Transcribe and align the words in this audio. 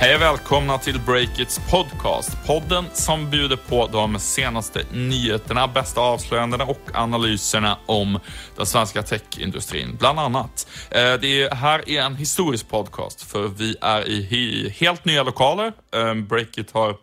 Hej 0.00 0.14
och 0.14 0.22
välkomna 0.22 0.78
till 0.78 1.00
Breakits 1.00 1.60
podcast. 1.70 2.46
Podden 2.46 2.84
som 2.92 3.30
bjuder 3.30 3.56
på 3.56 3.86
de 3.86 4.18
senaste 4.18 4.84
nyheterna, 4.92 5.68
bästa 5.68 6.00
avslöjandena 6.00 6.64
och 6.64 6.80
analyserna 6.94 7.78
om 7.86 8.20
den 8.56 8.66
svenska 8.66 9.02
techindustrin, 9.02 9.96
bland 9.98 10.20
annat. 10.20 10.68
Eh, 10.90 11.14
det 11.14 11.54
här 11.54 11.88
är 11.88 12.02
en 12.02 12.16
historisk 12.16 12.68
podcast 12.68 13.22
för 13.22 13.48
vi 13.48 13.76
är 13.80 14.08
i 14.08 14.74
helt 14.78 15.04
nya 15.04 15.22
lokaler. 15.22 15.72
Eh, 15.94 16.14
Breakit 16.14 16.70
har 16.70 16.96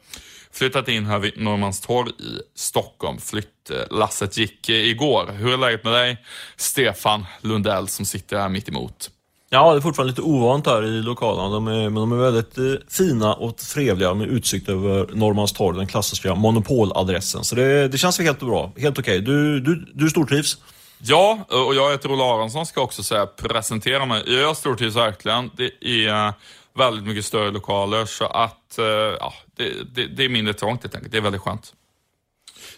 flyttat 0.52 0.88
in 0.88 1.06
här 1.06 1.20
vid 1.20 1.42
Norrmalmstorg 1.42 2.10
i 2.10 2.42
Stockholm. 2.56 3.18
Flyttlasset 3.18 4.38
gick 4.38 4.70
igår. 4.70 5.32
Hur 5.32 5.54
är 5.54 5.58
läget 5.58 5.84
med 5.84 5.94
dig, 5.94 6.18
Stefan 6.56 7.26
Lundell 7.42 7.88
som 7.88 8.06
sitter 8.06 8.38
här 8.38 8.50
mitt 8.50 8.70
emot? 8.70 9.10
Ja, 9.50 9.72
det 9.72 9.80
är 9.80 9.82
fortfarande 9.82 10.12
lite 10.12 10.22
ovant 10.22 10.66
här 10.66 10.84
i 10.84 11.02
lokalerna. 11.02 11.50
De 11.50 11.68
är, 11.68 11.90
men 11.90 11.94
de 11.94 12.12
är 12.12 12.18
väldigt 12.18 12.58
eh, 12.58 12.64
fina 12.90 13.34
och 13.34 13.58
trevliga 13.58 14.14
med 14.14 14.28
utsikt 14.28 14.70
över 14.70 15.08
Norrmalmstorg, 15.14 15.78
den 15.78 15.88
klassiska 15.88 16.36
monopoladressen. 16.36 17.44
Så 17.44 17.56
det, 17.56 17.88
det 17.88 17.98
känns 17.98 18.20
helt 18.20 18.40
bra. 18.40 18.72
Helt 18.78 19.00
okej. 19.00 19.22
Okay. 19.22 19.34
Du, 19.34 19.60
du, 19.60 19.86
du 19.94 20.10
stortrivs? 20.10 20.58
Ja, 21.00 21.46
och 21.48 21.76
jag 21.76 21.92
heter 21.92 22.12
Ola 22.12 22.24
Aronsson 22.24 22.66
ska 22.66 22.82
också 22.82 23.04
säga 23.04 23.26
presentera 23.26 24.06
mig. 24.06 24.24
Jag 24.42 24.58
stortrivs 24.58 24.96
verkligen. 24.96 25.52
Det 25.56 25.72
är 25.82 26.28
eh, 26.28 26.34
väldigt 26.74 27.06
mycket 27.06 27.26
större 27.26 27.52
lokaler 27.52 28.06
så 28.06 28.26
att 28.26 28.78
eh, 28.78 28.86
ja, 29.20 29.34
det, 29.56 29.96
det, 29.96 30.08
det 30.08 30.26
är 30.26 30.30
mindre 30.30 30.54
trångt 30.54 30.84
helt 30.84 30.96
enkelt. 30.96 31.12
Det 31.12 31.18
är 31.18 31.22
väldigt 31.22 31.42
skönt. 31.42 31.74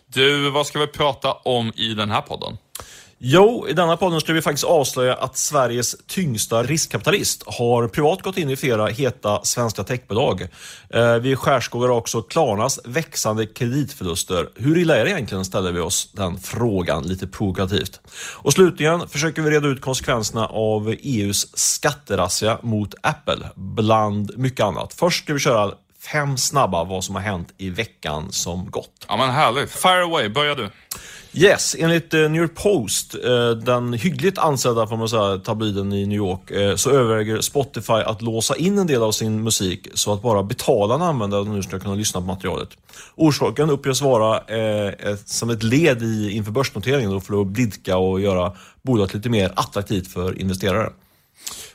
Du, 0.06 0.50
vad 0.50 0.68
ska 0.68 0.80
vi 0.80 0.88
prata 0.88 1.34
om 1.34 1.72
i 1.76 1.94
den 1.94 2.12
här 2.12 2.22
podden? 2.22 2.58
Jo, 3.22 3.66
i 3.70 3.74
denna 3.74 3.98
podden 3.98 4.22
ska 4.22 4.34
vi 4.34 4.42
faktiskt 4.42 4.64
avslöja 4.64 5.16
att 5.16 5.38
Sveriges 5.38 5.96
tyngsta 6.08 6.64
riskkapitalist 6.64 7.44
har 7.46 7.88
privat 7.88 8.22
gått 8.22 8.38
in 8.38 8.50
i 8.50 8.56
flera 8.56 8.88
heta 8.88 9.40
svenska 9.44 9.84
techbolag. 9.84 10.48
Eh, 10.90 11.16
vi 11.16 11.36
skärskådar 11.36 11.90
också 11.90 12.22
Klarnas 12.22 12.80
växande 12.86 13.46
kreditförluster. 13.46 14.50
Hur 14.56 14.78
illa 14.78 14.98
är 14.98 15.06
det 15.06 15.12
egentligen, 15.12 15.46
ställer 15.46 15.72
vi 15.72 15.80
oss 15.80 16.12
den 16.12 16.40
frågan 16.40 17.04
lite 17.04 17.28
provokativt. 17.28 18.02
Och 18.36 18.54
slutligen 18.54 19.10
försöker 19.10 19.42
vi 19.42 19.50
reda 19.50 19.68
ut 19.68 19.82
konsekvenserna 19.82 20.48
av 20.48 20.96
EUs 21.00 21.58
skatterazzia 21.58 22.60
mot 22.62 22.96
Apple, 23.02 23.50
bland 23.56 24.38
mycket 24.38 24.66
annat. 24.66 24.94
Först 24.94 25.24
ska 25.24 25.34
vi 25.34 25.40
köra 25.40 25.72
fem 26.02 26.38
snabba 26.38 26.84
vad 26.84 27.04
som 27.04 27.16
har 27.16 27.22
hänt 27.22 27.54
i 27.58 27.70
veckan 27.70 28.32
som 28.32 28.72
gått. 28.72 29.06
Ja 29.08 29.18
men 29.18 29.30
härligt. 29.30 29.72
Fire 29.72 30.04
away, 30.04 30.30
börja 30.30 30.56
du. 30.56 30.70
Yes, 31.34 31.76
enligt 31.80 32.14
eh, 32.14 32.20
New 32.20 32.42
York 32.42 32.56
Post, 32.56 33.16
eh, 33.16 33.50
den 33.50 33.94
hyggligt 33.94 34.38
ansedda 34.38 34.88
får 34.88 34.98
man 34.98 35.10
säga, 35.10 35.38
tabloiden 35.38 35.94
i 35.94 36.06
New 36.06 36.18
York, 36.18 36.52
eh, 36.52 36.76
så 36.76 36.90
överväger 36.90 37.42
Spotify 37.42 37.94
att 37.94 38.22
låsa 38.22 38.56
in 38.56 38.78
en 38.78 38.88
del 38.88 39.04
av 39.04 39.12
sin 39.12 39.44
musik 39.44 39.88
så 39.94 40.14
att 40.14 40.22
bara 40.22 40.44
betalande 40.44 41.06
användare 41.06 41.44
nu 41.44 41.64
ska 41.64 41.80
kunna 41.80 41.96
lyssna 41.96 42.22
på 42.22 42.28
materialet. 42.28 42.70
Orsaken 43.16 43.70
uppges 43.70 44.02
vara 44.02 44.38
ett, 44.38 45.30
som 45.30 45.50
ett 45.50 45.64
led 45.64 46.04
i 46.04 46.32
inför 46.32 46.52
börsnoteringen 46.52 47.22
för 47.22 47.42
att 47.42 47.48
blidka 47.48 47.98
och 47.98 48.22
göra 48.22 48.54
bolaget 48.82 49.14
lite 49.14 49.30
mer 49.30 49.52
attraktivt 49.56 50.14
för 50.14 50.40
investerare. 50.40 50.90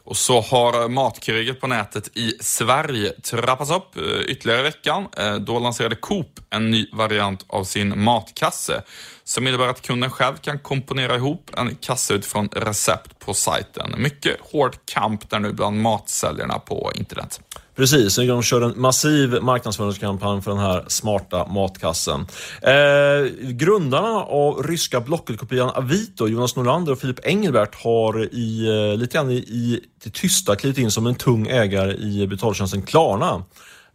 Och 0.04 0.16
så 0.16 0.40
har 0.40 0.88
matkriget 0.88 1.60
på 1.60 1.66
nätet 1.66 2.16
i 2.16 2.32
Sverige 2.40 3.10
trappats 3.10 3.70
upp 3.70 3.96
eh, 3.96 4.02
ytterligare 4.02 4.60
i 4.60 4.62
veckan. 4.62 5.06
Eh, 5.18 5.34
då 5.34 5.58
lanserade 5.58 5.96
Coop 5.96 6.40
en 6.50 6.70
ny 6.70 6.86
variant 6.92 7.44
av 7.46 7.64
sin 7.64 8.04
matkasse 8.04 8.82
som 9.24 9.46
innebär 9.46 9.68
att 9.68 9.82
kunden 9.82 10.10
själv 10.10 10.36
kan 10.36 10.58
komponera 10.58 11.16
ihop 11.16 11.50
en 11.56 11.76
kasse 11.76 12.14
utifrån 12.14 12.48
recept 12.52 13.18
på 13.18 13.34
sajten. 13.34 13.94
Mycket 13.98 14.36
hård 14.40 14.76
kamp 14.84 15.30
där 15.30 15.38
nu 15.38 15.52
bland 15.52 15.80
matsäljarna 15.80 16.58
på 16.58 16.92
internet. 16.94 17.40
Precis, 17.76 18.16
de 18.16 18.42
kör 18.42 18.60
en 18.60 18.80
massiv 18.80 19.42
marknadsföringskampanj 19.42 20.42
för 20.42 20.50
den 20.50 20.60
här 20.60 20.84
smarta 20.88 21.46
matkassen. 21.46 22.26
Eh, 22.62 23.50
grundarna 23.50 24.22
av 24.22 24.62
ryska 24.62 25.00
Blocket-kopian 25.00 25.70
Avito, 25.70 26.26
Jonas 26.26 26.56
Norlander 26.56 26.92
och 26.92 26.98
Filip 26.98 27.26
Engelbert 27.26 27.74
har 27.74 28.34
i, 28.34 28.66
eh, 28.68 28.98
lite 28.98 29.16
grann 29.16 29.30
i, 29.30 29.34
i 29.34 29.80
det 30.04 30.10
tysta 30.10 30.56
klivit 30.56 30.78
in 30.78 30.90
som 30.90 31.06
en 31.06 31.14
tung 31.14 31.46
ägare 31.46 31.92
i 31.92 32.26
betaltjänsten 32.26 32.82
Klarna. 32.82 33.44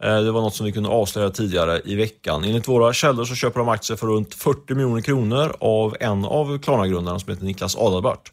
Eh, 0.04 0.20
det 0.20 0.32
var 0.32 0.42
något 0.42 0.56
som 0.56 0.66
vi 0.66 0.72
kunde 0.72 0.90
avslöja 0.90 1.30
tidigare 1.30 1.82
i 1.86 1.96
veckan. 1.96 2.44
Enligt 2.44 2.68
våra 2.68 2.94
källor 2.94 3.26
så 3.26 3.36
köper 3.36 3.60
de 3.60 3.70
aktier 3.70 3.98
för 3.98 4.08
runt 4.08 4.34
40 4.34 4.76
miljoner 4.76 5.02
kronor 5.02 5.56
av 5.60 5.96
en 6.00 6.26
av 6.26 6.60
Klarna-grundarna 6.60 7.20
som 7.20 7.30
heter 7.34 7.46
Niklas 7.46 7.76
Adalbert. 7.76 8.32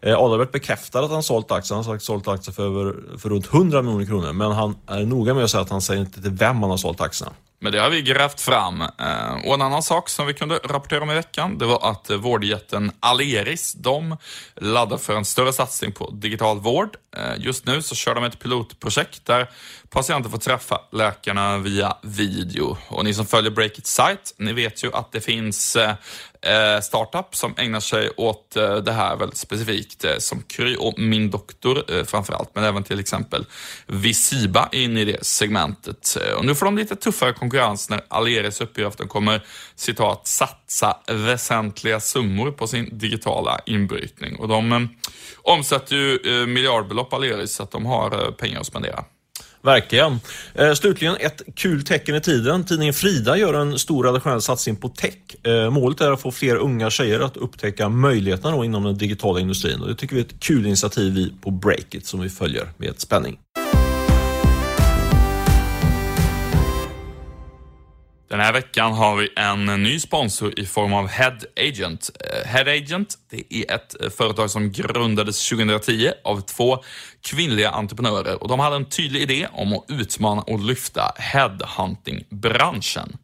Eh, 0.00 0.18
Adalbert 0.18 0.52
bekräftar 0.52 1.02
att 1.02 1.10
han 1.10 1.22
sålt 1.22 1.52
aktier. 1.52 1.76
Han 1.76 1.84
har 1.84 1.98
sålt 1.98 2.28
aktier 2.28 2.54
för, 2.54 2.66
över, 2.66 3.18
för 3.18 3.28
runt 3.28 3.54
100 3.54 3.82
miljoner 3.82 4.06
kronor. 4.06 4.32
Men 4.32 4.52
han 4.52 4.76
är 4.86 5.06
noga 5.06 5.34
med 5.34 5.44
att 5.44 5.50
säga 5.50 5.60
att 5.60 5.70
han 5.70 5.82
säger 5.82 6.00
inte 6.00 6.22
till 6.22 6.30
vem 6.30 6.56
han 6.56 6.70
har 6.70 6.76
sålt 6.76 7.00
aktierna. 7.00 7.32
Men 7.60 7.72
det 7.72 7.80
har 7.80 7.90
vi 7.90 8.02
grävt 8.02 8.40
fram. 8.40 8.80
Eh, 8.80 9.46
och 9.46 9.54
en 9.54 9.62
annan 9.62 9.82
sak 9.82 10.08
som 10.08 10.26
vi 10.26 10.34
kunde 10.34 10.60
rapportera 10.64 11.02
om 11.02 11.10
i 11.10 11.14
veckan, 11.14 11.58
det 11.58 11.66
var 11.66 11.90
att 11.90 12.10
eh, 12.10 12.16
vårdjätten 12.16 12.92
Aleris, 13.00 13.72
de 13.72 14.16
laddar 14.56 14.96
för 14.96 15.16
en 15.16 15.24
större 15.24 15.52
satsning 15.52 15.92
på 15.92 16.10
digital 16.10 16.60
vård. 16.60 16.96
Eh, 17.16 17.34
just 17.38 17.66
nu 17.66 17.82
så 17.82 17.94
kör 17.94 18.14
de 18.14 18.24
ett 18.24 18.38
pilotprojekt 18.38 19.26
där 19.26 19.50
patienter 19.90 20.30
får 20.30 20.38
träffa 20.38 20.80
läkarna 20.92 21.58
via 21.58 21.96
video. 22.02 22.78
Och 22.88 23.04
ni 23.04 23.14
som 23.14 23.26
följer 23.26 23.50
Breakit 23.50 23.86
sajt, 23.86 24.34
ni 24.36 24.52
vet 24.52 24.84
ju 24.84 24.92
att 24.92 25.12
det 25.12 25.20
finns 25.20 25.76
Eh, 26.40 26.80
startup 26.80 27.36
som 27.36 27.54
ägnar 27.56 27.80
sig 27.80 28.10
åt 28.16 28.56
eh, 28.56 28.76
det 28.76 28.92
här 28.92 29.16
väldigt 29.16 29.38
specifikt, 29.38 30.04
eh, 30.04 30.16
som 30.18 30.42
Kry 30.42 30.76
och 30.76 30.98
Min 30.98 31.30
Doktor 31.30 31.84
eh, 31.92 32.04
framförallt, 32.04 32.50
men 32.54 32.64
även 32.64 32.82
till 32.84 33.00
exempel 33.00 33.46
Visiba 33.86 34.68
in 34.72 34.96
i 34.96 35.04
det 35.04 35.26
segmentet. 35.26 36.16
Eh, 36.20 36.34
och 36.34 36.44
nu 36.44 36.54
får 36.54 36.66
de 36.66 36.76
lite 36.76 36.96
tuffare 36.96 37.32
konkurrens 37.32 37.90
när 37.90 38.00
Aleris 38.08 38.60
uppger 38.60 38.86
att 38.86 38.98
de 38.98 39.08
kommer, 39.08 39.44
citat, 39.74 40.26
satsa 40.26 40.96
väsentliga 41.06 42.00
summor 42.00 42.50
på 42.50 42.66
sin 42.66 42.98
digitala 42.98 43.60
inbrytning. 43.66 44.36
Och 44.36 44.48
de 44.48 44.72
eh, 44.72 44.80
omsätter 45.42 45.96
ju 45.96 46.18
eh, 46.24 46.46
miljardbelopp 46.46 47.12
Aleris, 47.12 47.52
så 47.52 47.62
att 47.62 47.70
de 47.70 47.86
har 47.86 48.32
pengar 48.32 48.60
att 48.60 48.66
spendera. 48.66 49.04
Verkligen. 49.62 50.20
Eh, 50.54 50.72
slutligen 50.72 51.16
ett 51.20 51.42
kul 51.54 51.82
tecken 51.82 52.14
i 52.14 52.20
tiden. 52.20 52.64
Tidningen 52.64 52.94
Frida 52.94 53.36
gör 53.36 53.54
en 53.54 53.78
stor 53.78 54.04
redaktionell 54.04 54.42
satsning 54.42 54.76
på 54.76 54.88
tech. 54.88 55.46
Eh, 55.46 55.70
målet 55.70 56.00
är 56.00 56.12
att 56.12 56.20
få 56.20 56.30
fler 56.30 56.56
unga 56.56 56.90
tjejer 56.90 57.20
att 57.20 57.36
upptäcka 57.36 57.88
möjligheterna 57.88 58.64
inom 58.64 58.84
den 58.84 58.98
digitala 58.98 59.40
industrin. 59.40 59.80
Och 59.80 59.88
det 59.88 59.94
tycker 59.94 60.14
vi 60.14 60.20
är 60.20 60.26
ett 60.26 60.40
kul 60.40 60.66
initiativ 60.66 61.14
vi 61.14 61.32
på 61.40 61.50
Breakit 61.50 62.06
som 62.06 62.20
vi 62.20 62.28
följer 62.28 62.68
med 62.76 63.00
spänning. 63.00 63.38
Den 68.38 68.44
här 68.44 68.52
veckan 68.52 68.92
har 68.92 69.16
vi 69.16 69.28
en 69.36 69.82
ny 69.82 70.00
sponsor 70.00 70.60
i 70.60 70.66
form 70.66 70.92
av 70.92 71.08
Head 71.08 71.38
Agent. 71.56 72.10
Eh, 72.20 72.48
Head 72.48 72.68
Agent 72.68 73.14
det 73.30 73.54
är 73.54 73.74
ett 73.74 74.02
eh, 74.02 74.10
företag 74.10 74.50
som 74.50 74.72
grundades 74.72 75.48
2010 75.48 76.10
av 76.24 76.40
två 76.40 76.78
kvinnliga 77.20 77.70
entreprenörer 77.70 78.42
och 78.42 78.48
de 78.48 78.60
hade 78.60 78.76
en 78.76 78.84
tydlig 78.84 79.22
idé 79.22 79.48
om 79.52 79.72
att 79.72 79.84
utmana 79.88 80.42
och 80.42 80.60
lyfta 80.60 81.12
headhunting-branschen. 81.16 83.16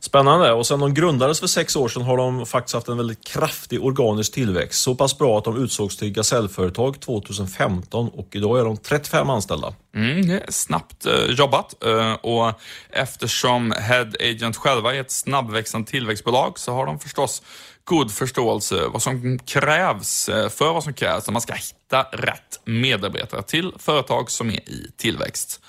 Spännande. 0.00 0.52
Och 0.52 0.66
sen 0.66 0.80
de 0.80 0.94
grundades 0.94 1.40
för 1.40 1.46
sex 1.46 1.76
år 1.76 1.88
sedan 1.88 2.02
har 2.02 2.16
de 2.16 2.46
faktiskt 2.46 2.74
haft 2.74 2.88
en 2.88 2.96
väldigt 2.96 3.24
kraftig 3.24 3.84
organisk 3.84 4.32
tillväxt. 4.32 4.82
Så 4.82 4.94
pass 4.94 5.18
bra 5.18 5.38
att 5.38 5.44
de 5.44 5.64
utsågs 5.64 5.96
till 5.96 6.12
Gasellföretag 6.12 7.00
2015 7.00 8.08
och 8.08 8.28
idag 8.32 8.60
är 8.60 8.64
de 8.64 8.76
35 8.76 9.30
anställda. 9.30 9.74
Mm, 9.94 10.40
snabbt 10.48 11.06
eh, 11.06 11.24
jobbat 11.28 11.84
eh, 11.84 12.12
och 12.12 12.52
eftersom 12.90 13.72
Head 13.72 14.10
Agent 14.20 14.56
själva 14.56 14.94
är 14.94 15.00
ett 15.00 15.10
snabbväxande 15.10 15.90
tillväxtbolag 15.90 16.58
så 16.58 16.72
har 16.72 16.86
de 16.86 16.98
förstås 16.98 17.42
god 17.90 18.12
förståelse 18.12 18.88
vad 18.92 19.02
som 19.02 19.38
krävs 19.38 20.28
eh, 20.28 20.48
för 20.48 20.72
vad 20.72 20.84
som 20.84 20.94
krävs 20.94 21.26
när 21.26 21.32
man 21.32 21.42
ska 21.42 21.54
hitta 21.54 22.02
rätt 22.02 22.60
medarbetare 22.64 23.42
till 23.42 23.72
företag 23.78 24.30
som 24.30 24.50
är 24.50 24.68
i 24.70 24.92
tillväxt. 24.96 25.60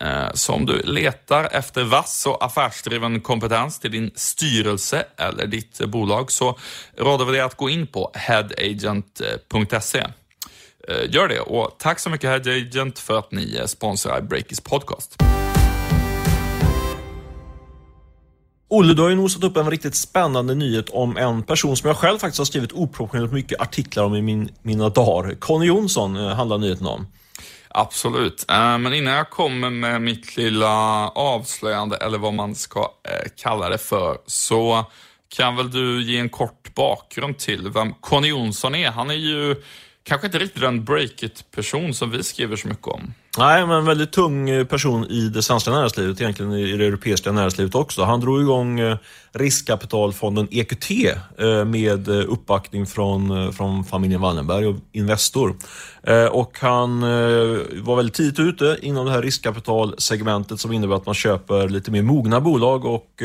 Eh, 0.00 0.32
så 0.34 0.52
om 0.52 0.66
du 0.66 0.82
letar 0.82 1.48
efter 1.52 1.84
vass 1.84 2.26
och 2.26 2.44
affärsdriven 2.44 3.20
kompetens 3.20 3.78
till 3.78 3.90
din 3.90 4.10
styrelse 4.14 5.04
eller 5.16 5.46
ditt 5.46 5.80
bolag 5.86 6.32
så 6.32 6.58
råder 6.96 7.24
vi 7.24 7.32
dig 7.32 7.40
att 7.40 7.56
gå 7.56 7.70
in 7.70 7.86
på 7.86 8.10
headagent.se. 8.14 9.98
Eh, 10.88 11.10
gör 11.10 11.28
det 11.28 11.40
och 11.40 11.76
tack 11.78 11.98
så 11.98 12.10
mycket 12.10 12.30
Head 12.30 12.56
Agent 12.56 12.98
för 12.98 13.18
att 13.18 13.32
ni 13.32 13.62
sponsrar 13.66 14.20
Breakis 14.20 14.60
podcast. 14.60 15.16
Olle, 18.72 18.94
du 18.94 19.02
har 19.02 19.08
ju 19.08 19.16
nosat 19.16 19.44
upp 19.44 19.56
en 19.56 19.70
riktigt 19.70 19.94
spännande 19.94 20.54
nyhet 20.54 20.88
om 20.90 21.16
en 21.16 21.42
person 21.42 21.76
som 21.76 21.88
jag 21.88 21.96
själv 21.96 22.18
faktiskt 22.18 22.38
har 22.38 22.44
skrivit 22.44 22.72
oproportionerligt 22.72 23.34
mycket 23.34 23.60
artiklar 23.60 24.04
om 24.04 24.14
i 24.14 24.22
min, 24.22 24.48
mina 24.62 24.88
dagar. 24.88 25.34
Conny 25.34 25.66
Jonsson 25.66 26.16
eh, 26.16 26.28
handlar 26.28 26.58
nyheten 26.58 26.86
om. 26.86 27.06
Absolut, 27.68 28.44
eh, 28.50 28.78
men 28.78 28.94
innan 28.94 29.14
jag 29.14 29.30
kommer 29.30 29.70
med 29.70 30.02
mitt 30.02 30.36
lilla 30.36 31.08
avslöjande, 31.08 31.96
eller 31.96 32.18
vad 32.18 32.34
man 32.34 32.54
ska 32.54 32.80
eh, 32.80 33.30
kalla 33.36 33.68
det 33.68 33.78
för, 33.78 34.18
så 34.26 34.84
kan 35.36 35.56
väl 35.56 35.70
du 35.70 36.02
ge 36.02 36.18
en 36.18 36.28
kort 36.28 36.74
bakgrund 36.74 37.38
till 37.38 37.68
vem 37.68 37.92
Conny 37.92 38.28
Jonsson 38.28 38.74
är? 38.74 38.90
Han 38.90 39.10
är 39.10 39.14
ju 39.14 39.56
kanske 40.02 40.26
inte 40.26 40.38
riktigt 40.38 40.62
den 40.62 40.84
break-it-person 40.84 41.94
som 41.94 42.10
vi 42.10 42.22
skriver 42.22 42.56
så 42.56 42.68
mycket 42.68 42.86
om. 42.86 43.14
Nej, 43.40 43.66
men 43.66 43.76
en 43.76 43.84
väldigt 43.84 44.12
tung 44.12 44.50
eh, 44.50 44.64
person 44.64 45.04
i 45.04 45.28
det 45.28 45.42
svenska 45.42 45.70
näringslivet, 45.70 46.20
egentligen 46.20 46.52
i 46.52 46.76
det 46.76 46.86
europeiska 46.86 47.32
näringslivet 47.32 47.74
också. 47.74 48.04
Han 48.04 48.20
drog 48.20 48.40
igång 48.40 48.80
eh, 48.80 48.96
riskkapitalfonden 49.32 50.48
EQT 50.50 50.90
eh, 51.38 51.64
med 51.64 52.08
uppbackning 52.08 52.86
från, 52.86 53.52
från 53.52 53.84
familjen 53.84 54.20
Wallenberg 54.20 54.66
och 54.66 54.76
Investor. 54.92 55.54
Och 56.30 56.58
han 56.60 57.00
var 57.82 57.96
väldigt 57.96 58.14
tidigt 58.14 58.38
ute 58.38 58.78
inom 58.82 59.06
det 59.06 59.12
här 59.12 59.22
riskkapitalsegmentet 59.22 60.60
som 60.60 60.72
innebär 60.72 60.96
att 60.96 61.06
man 61.06 61.14
köper 61.14 61.68
lite 61.68 61.90
mer 61.90 62.02
mogna 62.02 62.40
bolag 62.40 62.84
och 62.84 63.22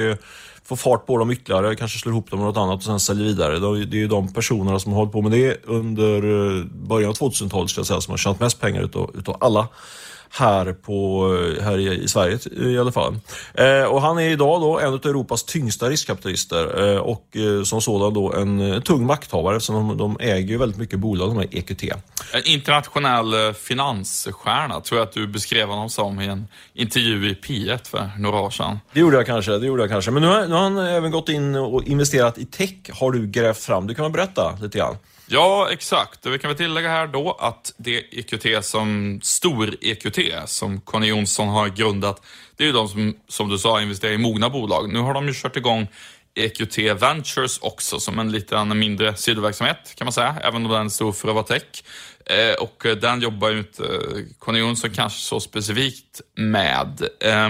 få 0.63 0.75
fart 0.75 1.06
på 1.06 1.17
dem 1.17 1.31
ytterligare, 1.31 1.75
kanske 1.75 2.00
slår 2.00 2.13
ihop 2.13 2.31
dem 2.31 2.39
med 2.39 2.47
något 2.47 2.57
annat 2.57 2.77
och 2.77 2.83
sen 2.83 3.00
säljer 3.00 3.25
vidare. 3.25 3.59
Det 3.59 3.97
är 3.97 4.00
ju 4.00 4.07
de 4.07 4.33
personerna 4.33 4.79
som 4.79 4.91
har 4.91 5.00
hållit 5.00 5.13
på 5.13 5.21
med 5.21 5.31
det 5.31 5.65
under 5.65 6.63
början 6.63 7.09
av 7.09 7.15
2000-talet 7.15 7.69
ska 7.69 7.79
jag 7.79 7.88
säga, 7.88 8.01
som 8.01 8.12
har 8.12 8.17
tjänat 8.17 8.39
mest 8.39 8.62
pengar 8.62 8.81
utav, 8.81 9.12
utav 9.17 9.38
alla 9.39 9.67
här, 10.38 10.74
på, 10.74 11.28
här 11.62 11.78
i, 11.78 12.04
i 12.04 12.08
Sverige 12.08 12.40
i 12.56 12.80
alla 12.80 12.92
fall. 12.92 13.20
Eh, 13.54 13.84
och 13.84 14.02
han 14.02 14.20
är 14.20 14.30
idag 14.30 14.62
då 14.62 14.80
en 14.80 14.94
av 14.94 15.06
Europas 15.06 15.44
tyngsta 15.44 15.90
riskkapitalister 15.90 16.94
eh, 16.94 16.98
och 16.98 17.38
eh, 17.38 17.64
som 17.64 17.82
sådan 17.82 18.14
då 18.14 18.34
en 18.34 18.74
eh, 18.74 18.80
tung 18.80 19.06
makthavare 19.06 19.56
eftersom 19.56 19.88
de, 19.88 19.98
de 19.98 20.18
äger 20.20 20.50
ju 20.50 20.58
väldigt 20.58 20.80
mycket 20.80 21.00
bolag, 21.00 21.30
de 21.30 21.38
här 21.38 21.48
EQT. 21.52 21.84
En 22.34 22.44
internationell 22.46 23.34
eh, 23.34 23.54
finansstjärna 23.54 24.82
tror 24.82 25.00
jag 25.00 25.08
att 25.08 25.14
du 25.14 25.28
beskrev 25.28 25.68
honom 25.68 25.90
som 25.90 26.22
i 26.22 26.28
en 26.28 26.48
intervju 26.74 27.30
i 27.30 27.34
P1 27.34 27.90
för 27.90 28.10
några 28.18 28.40
år 28.40 28.50
sedan. 28.50 28.80
Det 28.94 29.00
gjorde 29.00 29.18
jag 29.18 29.26
kanske, 29.26 29.58
det 29.58 29.66
gjorde 29.66 29.84
jag 29.84 29.90
kanske. 29.90 30.12
Men 30.12 30.22
nu 30.22 30.28
har, 30.28 30.48
nu 30.48 30.54
har 30.54 30.64
han 30.64 30.78
även 30.78 31.12
gått 31.12 31.30
in 31.30 31.56
och 31.56 31.84
investerat 31.84 32.38
i 32.38 32.46
tech, 32.46 32.76
har 32.94 33.12
du 33.12 33.28
grävt 33.28 33.64
fram. 33.64 33.88
Du 33.88 33.96
kan 33.96 34.04
väl 34.04 34.12
berätta 34.12 34.58
lite 34.62 34.78
grann? 34.78 34.96
Ja, 35.27 35.69
exakt. 35.72 36.25
Och 36.25 36.33
vi 36.33 36.39
kan 36.39 36.48
väl 36.48 36.57
tillägga 36.57 36.89
här 36.89 37.07
då 37.07 37.31
att 37.31 37.74
det 37.77 37.98
EQT 38.12 38.66
som 38.66 39.19
stor-EQT, 39.24 40.19
som 40.45 40.81
Conny 40.81 41.07
Jonsson 41.07 41.48
har 41.48 41.69
grundat, 41.69 42.22
det 42.56 42.63
är 42.63 42.68
ju 42.68 42.74
de 42.74 42.88
som, 42.89 43.16
som 43.27 43.50
du 43.50 43.57
sa, 43.57 43.81
investerar 43.81 44.13
i 44.13 44.18
mogna 44.18 44.50
bolag. 44.50 44.94
Nu 44.94 45.00
har 45.00 45.13
de 45.13 45.27
ju 45.27 45.33
kört 45.33 45.57
igång 45.57 45.88
EQT 46.36 46.77
Ventures 46.77 47.60
också 47.60 48.00
som 48.00 48.19
en 48.19 48.31
liten 48.31 48.80
mindre 48.80 49.16
sidoverksamhet 49.16 49.95
kan 49.95 50.06
man 50.06 50.13
säga, 50.13 50.36
även 50.44 50.66
om 50.66 50.72
den 50.72 50.86
är 50.86 50.89
stor 50.89 51.12
för 51.12 51.27
att 51.27 51.33
vara 51.33 51.45
tech. 51.45 51.83
Eh, 52.25 52.54
och 52.54 52.86
den 53.01 53.22
jobbar 53.22 53.50
ju 53.50 53.57
inte 53.57 53.83
eh, 53.83 54.22
Conny 54.39 54.60
Jonsson 54.60 54.89
kanske 54.89 55.19
så 55.19 55.39
specifikt 55.39 56.22
med. 56.36 57.07
Eh, 57.19 57.50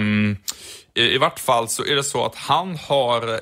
i, 0.94 1.14
I 1.14 1.18
vart 1.18 1.40
fall 1.40 1.68
så 1.68 1.84
är 1.84 1.96
det 1.96 2.04
så 2.04 2.24
att 2.24 2.34
han 2.34 2.76
har 2.76 3.28
eh, 3.32 3.40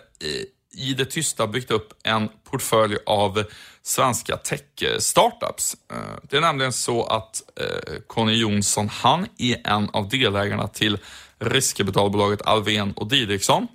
i 0.77 0.95
det 0.95 1.05
tysta 1.05 1.47
byggt 1.47 1.71
upp 1.71 1.93
en 2.03 2.29
portfölj 2.51 2.97
av 3.07 3.45
svenska 3.85 4.37
tech-startups. 4.37 5.77
Eh, 5.93 5.99
det 6.23 6.37
är 6.37 6.41
nämligen 6.41 6.73
så 6.73 7.05
att 7.05 7.43
eh, 7.61 7.95
Conny 8.07 8.35
Jonsson, 8.35 8.89
han 8.89 9.27
är 9.39 9.61
en 9.65 9.91
av 9.93 10.09
delägarna 10.09 10.69
till 10.69 10.99
riskkapitalbolaget 11.39 12.43
Alven 12.43 12.93
och 12.93 13.09
Didriksson. 13.09 13.69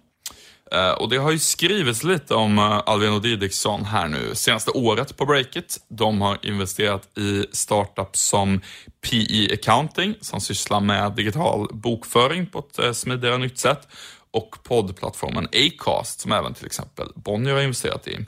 Eh, 0.71 0.91
och 0.91 1.09
det 1.09 1.17
har 1.17 1.31
ju 1.31 1.39
skrivits 1.39 2.03
lite 2.03 2.35
om 2.35 2.59
Alven 2.59 3.13
och 3.13 3.21
Didriksson 3.21 3.85
här 3.85 4.07
nu 4.07 4.35
senaste 4.35 4.71
året 4.71 5.17
på 5.17 5.25
breaket. 5.25 5.77
De 5.88 6.21
har 6.21 6.38
investerat 6.41 7.17
i 7.17 7.45
startups 7.51 8.21
som 8.21 8.61
PE 9.09 9.53
Accounting 9.53 10.15
som 10.21 10.41
sysslar 10.41 10.79
med 10.79 11.11
digital 11.11 11.67
bokföring 11.71 12.45
på 12.45 12.59
ett 12.59 12.97
smidigare 12.97 13.33
och 13.33 13.41
nytt 13.41 13.59
sätt 13.59 13.88
och 14.31 14.63
poddplattformen 14.63 15.47
Acast 15.53 16.19
som 16.19 16.31
även 16.31 16.53
till 16.53 16.65
exempel 16.65 17.07
Bonnier 17.15 17.53
har 17.53 17.61
investerat 17.61 18.07
i. 18.07 18.25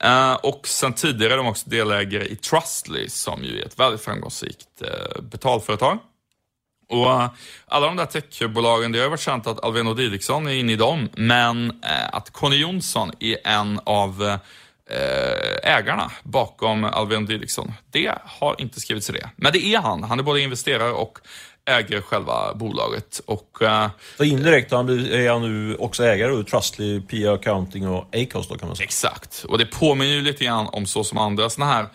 Eh, 0.00 0.34
och 0.34 0.68
sen 0.68 0.92
tidigare 0.92 1.32
är 1.32 1.36
de 1.36 1.46
också 1.46 1.70
delägare 1.70 2.24
i 2.24 2.36
Trustly 2.36 3.08
som 3.08 3.44
ju 3.44 3.60
är 3.60 3.66
ett 3.66 3.78
väldigt 3.78 4.00
framgångsrikt 4.00 4.82
eh, 4.82 5.22
betalföretag. 5.22 5.98
Och 6.88 7.10
eh, 7.10 7.30
alla 7.66 7.86
de 7.86 7.96
där 7.96 8.06
techbolagen, 8.06 8.92
det 8.92 8.98
har 8.98 9.04
ju 9.04 9.10
varit 9.10 9.20
känt 9.20 9.46
att 9.46 9.64
Alveno 9.64 9.94
Didriksson 9.94 10.46
är 10.46 10.52
inne 10.52 10.72
i 10.72 10.76
dem, 10.76 11.08
men 11.16 11.82
att 12.12 12.30
Conny 12.30 12.56
Jonsson 12.56 13.12
är 13.20 13.38
en 13.44 13.80
av 13.84 14.38
ägarna 15.62 16.12
bakom 16.22 16.84
Alveno 16.84 17.26
Didriksson, 17.26 17.72
det 17.90 18.18
har 18.24 18.60
inte 18.60 18.80
skrivits 18.80 19.10
i 19.10 19.12
det. 19.12 19.30
Men 19.36 19.52
det 19.52 19.64
är 19.64 19.80
han. 19.80 20.02
Han 20.02 20.18
är 20.18 20.22
både 20.22 20.40
investerare 20.40 20.92
och 20.92 21.18
äger 21.66 22.00
själva 22.00 22.54
bolaget. 22.54 23.20
Och, 23.26 23.58
uh, 23.62 23.88
så 24.16 24.24
indirekt 24.24 24.72
är 24.72 25.30
han 25.30 25.42
nu 25.42 25.76
också 25.76 26.04
ägare 26.04 26.32
av 26.32 26.42
Trustly, 26.42 27.00
PA 27.00 27.32
Accounting 27.32 27.88
och 27.88 28.16
Acast 28.16 28.48
då 28.48 28.58
kan 28.58 28.68
man 28.68 28.76
säga? 28.76 28.84
Exakt, 28.84 29.44
och 29.48 29.58
det 29.58 29.66
påminner 29.66 30.14
ju 30.14 30.20
lite 30.20 30.44
grann 30.44 30.68
om 30.72 30.86
så 30.86 31.04
som 31.04 31.18
andra 31.18 31.50
sådana 31.50 31.72
här 31.72 31.86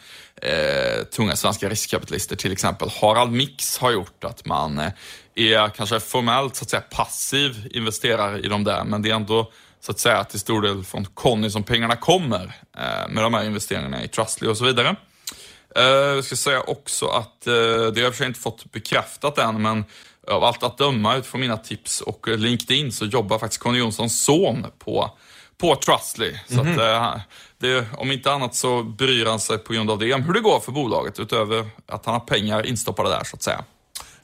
eh, 0.42 1.04
tunga 1.04 1.36
svenska 1.36 1.70
riskkapitalister, 1.70 2.36
till 2.36 2.52
exempel 2.52 2.90
Harald 3.02 3.32
Mix 3.32 3.78
har 3.78 3.92
gjort, 3.92 4.24
att 4.24 4.46
man 4.46 4.80
eh, 4.80 4.92
är 5.36 5.70
kanske 5.70 6.00
formellt 6.00 6.56
så 6.56 6.64
att 6.64 6.70
säga 6.70 6.82
passiv 6.82 7.70
investerare 7.74 8.40
i 8.40 8.48
de 8.48 8.64
där, 8.64 8.84
men 8.84 9.02
det 9.02 9.10
är 9.10 9.16
ändå 9.16 9.52
så 9.80 9.92
att 9.92 10.00
säga 10.00 10.24
till 10.24 10.40
stor 10.40 10.62
del 10.62 10.84
från 10.84 11.06
Conny 11.06 11.50
som 11.50 11.64
pengarna 11.64 11.96
kommer 11.96 12.56
eh, 12.78 13.10
med 13.10 13.24
de 13.24 13.34
här 13.34 13.44
investeringarna 13.44 14.04
i 14.04 14.08
Trustly 14.08 14.48
och 14.48 14.58
så 14.58 14.66
vidare. 14.66 14.96
Jag 15.76 16.24
ska 16.24 16.36
säga 16.36 16.62
också 16.62 17.06
att 17.06 17.48
uh, 17.48 17.54
det 17.54 18.00
har 18.00 18.02
jag 18.02 18.16
för 18.16 18.26
inte 18.26 18.40
fått 18.40 18.72
bekräftat 18.72 19.38
än, 19.38 19.62
men 19.62 19.86
av 20.28 20.44
allt 20.44 20.64
att 20.64 20.78
döma 20.78 21.16
utifrån 21.16 21.42
mina 21.42 21.58
tips 21.58 22.02
och 22.02 22.28
LinkedIn 22.28 22.92
så 22.92 23.06
jobbar 23.06 23.40
faktiskt 23.40 23.62
Conny 23.62 23.80
Jonssons 23.80 24.24
son 24.24 24.66
på, 24.80 25.12
på 25.58 25.76
Trustly. 25.76 26.28
Mm 26.28 26.40
-hmm. 26.48 26.76
Så 26.76 26.82
att, 26.82 27.16
uh, 27.16 27.22
det, 27.58 27.86
om 27.98 28.12
inte 28.12 28.32
annat 28.32 28.56
så 28.56 28.84
bryr 28.84 29.26
han 29.26 29.40
sig 29.40 29.58
på 29.58 29.74
grund 29.74 29.92
av 29.92 30.00
det 30.00 30.14
om 30.14 30.24
hur 30.24 30.34
det 30.34 30.40
går 30.40 30.60
för 30.60 30.72
bolaget 30.72 31.20
utöver 31.20 31.66
att 31.88 32.06
han 32.06 32.14
har 32.14 32.22
pengar 32.22 32.66
instoppade 32.66 33.10
där 33.10 33.24
så 33.24 33.36
att 33.36 33.44
säga. 33.44 33.64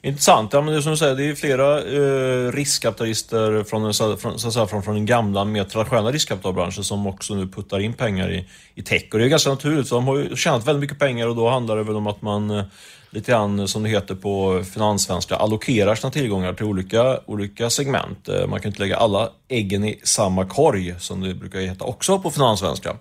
Intressant. 0.02 0.52
Ja, 0.52 0.60
men 0.60 0.72
det 0.72 0.78
är 0.78 0.82
som 0.82 0.92
du 0.92 0.96
säger, 0.96 1.14
det 1.14 1.24
är 1.24 1.34
flera 1.34 1.82
eh, 1.82 2.52
riskkapitalister 2.52 3.64
från, 3.64 3.94
från, 4.18 4.38
så 4.38 4.52
säga, 4.52 4.66
från, 4.66 4.82
från 4.82 4.94
den 4.94 5.06
gamla, 5.06 5.44
mer 5.44 5.64
traditionella 5.64 6.12
riskkapitalbranschen 6.12 6.84
som 6.84 7.06
också 7.06 7.34
nu 7.34 7.48
puttar 7.48 7.80
in 7.80 7.92
pengar 7.92 8.30
i, 8.32 8.48
i 8.74 8.82
tech. 8.82 9.04
Och 9.12 9.18
det 9.18 9.24
är 9.24 9.28
ganska 9.28 9.50
naturligt, 9.50 9.88
för 9.88 9.96
de 9.96 10.06
har 10.06 10.18
ju 10.18 10.36
tjänat 10.36 10.66
väldigt 10.66 10.80
mycket 10.80 10.98
pengar 10.98 11.28
och 11.28 11.36
då 11.36 11.48
handlar 11.48 11.76
det 11.76 11.82
väl 11.82 11.96
om 11.96 12.06
att 12.06 12.22
man 12.22 12.50
eh, 12.50 12.64
lite 13.10 13.32
grann 13.32 13.68
som 13.68 13.82
det 13.82 13.88
heter 13.88 14.14
på 14.14 14.64
finanssvenska, 14.74 15.36
allokerar 15.36 15.94
sina 15.94 16.10
tillgångar 16.10 16.52
till 16.52 16.66
olika, 16.66 17.20
olika 17.26 17.70
segment. 17.70 18.28
Eh, 18.28 18.46
man 18.46 18.60
kan 18.60 18.68
inte 18.68 18.82
lägga 18.82 18.96
alla 18.96 19.30
äggen 19.48 19.84
i 19.84 20.00
samma 20.02 20.44
korg, 20.44 20.94
som 20.98 21.20
det 21.20 21.34
brukar 21.34 21.60
heta 21.60 21.84
också 21.84 22.18
på 22.18 22.30
finanssvenska. 22.30 22.96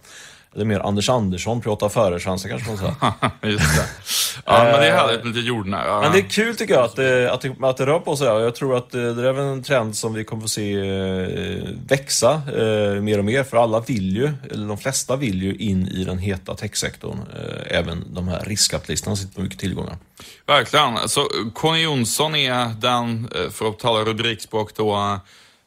Eller 0.56 0.66
mer 0.66 0.80
Anders 0.80 1.10
Andersson, 1.10 1.62
privata 1.62 1.86
affärer-svenska 1.86 2.50
kanske 2.50 2.70
man 2.70 2.78
säger. 2.78 2.96
Just 3.52 3.76
det. 3.76 3.86
Ja, 4.46 4.64
men 4.64 4.82
det 4.82 4.88
är 4.88 4.96
härligt 4.96 5.24
med 5.24 5.36
lite 5.36 5.48
jordnära. 5.48 6.02
Men 6.02 6.12
det 6.12 6.20
är 6.20 6.30
kul 6.30 6.56
tycker 6.56 6.74
jag 6.74 6.84
att 6.84 6.96
det, 6.96 7.34
att 7.34 7.42
det, 7.42 7.56
att 7.62 7.78
det 7.78 7.86
rör 7.86 8.00
på 8.00 8.16
sig. 8.16 8.28
Jag 8.28 8.56
tror 8.56 8.78
att 8.78 8.90
det, 8.90 9.14
det 9.14 9.30
är 9.30 9.40
en 9.40 9.64
trend 9.64 9.96
som 9.96 10.14
vi 10.14 10.24
kommer 10.24 10.42
få 10.42 10.48
se 10.48 10.74
eh, 10.74 11.68
växa 11.88 12.32
eh, 12.34 13.02
mer 13.02 13.18
och 13.18 13.26
mer. 13.26 13.44
För 13.44 13.58
alla 13.58 13.80
vill 13.80 14.16
ju, 14.18 14.32
eller 14.52 14.68
de 14.68 14.78
flesta 14.78 15.16
vill 15.16 15.44
ju 15.44 15.56
in 15.56 15.88
i 15.88 16.04
den 16.04 16.18
heta 16.18 16.56
techsektorn. 16.56 17.20
Eh, 17.36 17.78
även 17.78 18.14
de 18.14 18.28
här 18.28 18.44
riskkapitalisterna 18.46 19.16
sitter 19.16 19.34
på 19.34 19.42
mycket 19.42 19.60
tillgångar. 19.60 19.98
Verkligen. 20.46 21.10
Så 21.10 21.28
Conny 21.54 21.84
Jonsson 21.84 22.36
är 22.36 22.70
den, 22.80 23.30
för 23.52 23.70
att 23.70 23.80
tala 23.80 24.06
rubrikspråk 24.06 24.76
då, 24.76 25.20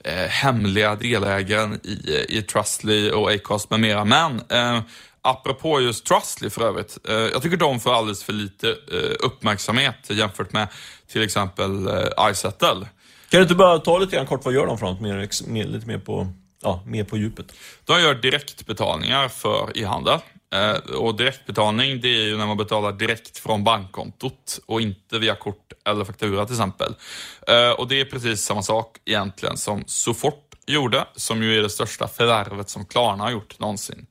eh, 0.04 0.14
hemliga 0.14 0.94
delägaren 0.94 1.80
i, 1.84 2.26
i 2.28 2.42
Trustly 2.42 3.10
och 3.10 3.32
Acast 3.32 3.70
med 3.70 3.80
mera. 3.80 4.04
Men 4.04 4.42
eh, 4.48 4.82
apropå 5.22 5.80
just 5.80 6.06
Trustly 6.06 6.50
för 6.50 6.62
övrigt, 6.68 6.98
eh, 7.08 7.14
jag 7.14 7.42
tycker 7.42 7.56
de 7.56 7.80
får 7.80 7.94
alldeles 7.94 8.24
för 8.24 8.32
lite 8.32 8.68
eh, 8.68 9.26
uppmärksamhet 9.26 9.96
jämfört 10.08 10.52
med 10.52 10.68
till 11.12 11.22
exempel 11.22 11.88
eh, 11.88 12.30
iSettle. 12.30 12.86
Kan 13.30 13.38
du 13.38 13.42
inte 13.42 13.54
bara 13.54 13.78
ta 13.78 13.98
lite 13.98 14.16
grann 14.16 14.26
kort, 14.26 14.44
vad 14.44 14.54
gör 14.54 14.66
de 14.66 14.78
för 14.78 14.86
något? 14.86 15.00
Mer, 15.00 15.28
mer, 15.46 15.64
lite 15.64 15.86
mer 15.86 15.98
på, 15.98 16.32
ja, 16.62 16.82
mer 16.86 17.04
på 17.04 17.16
djupet. 17.16 17.46
De 17.84 18.00
gör 18.00 18.14
direktbetalningar 18.14 19.28
för 19.28 19.78
e-handel. 19.78 20.18
Eh, 20.54 20.94
och 20.94 21.16
direktbetalning, 21.16 22.00
det 22.00 22.08
är 22.08 22.22
ju 22.22 22.36
när 22.36 22.46
man 22.46 22.56
betalar 22.56 22.92
direkt 22.92 23.38
från 23.38 23.64
bankkontot 23.64 24.60
och 24.66 24.80
inte 24.80 25.18
via 25.18 25.34
kort 25.34 25.72
eller 25.84 26.04
faktura 26.04 26.46
till 26.46 26.54
exempel. 26.54 26.94
Eh, 27.48 27.70
och 27.70 27.88
det 27.88 28.00
är 28.00 28.04
precis 28.04 28.44
samma 28.44 28.62
sak 28.62 28.96
egentligen 29.04 29.56
som 29.56 29.84
Sofort 29.86 30.54
gjorde, 30.66 31.04
som 31.16 31.42
ju 31.42 31.58
är 31.58 31.62
det 31.62 31.70
största 31.70 32.08
förvärvet 32.08 32.70
som 32.70 32.84
Klarna 32.84 33.24
har 33.24 33.30
gjort 33.30 33.58
någonsin. 33.58 34.06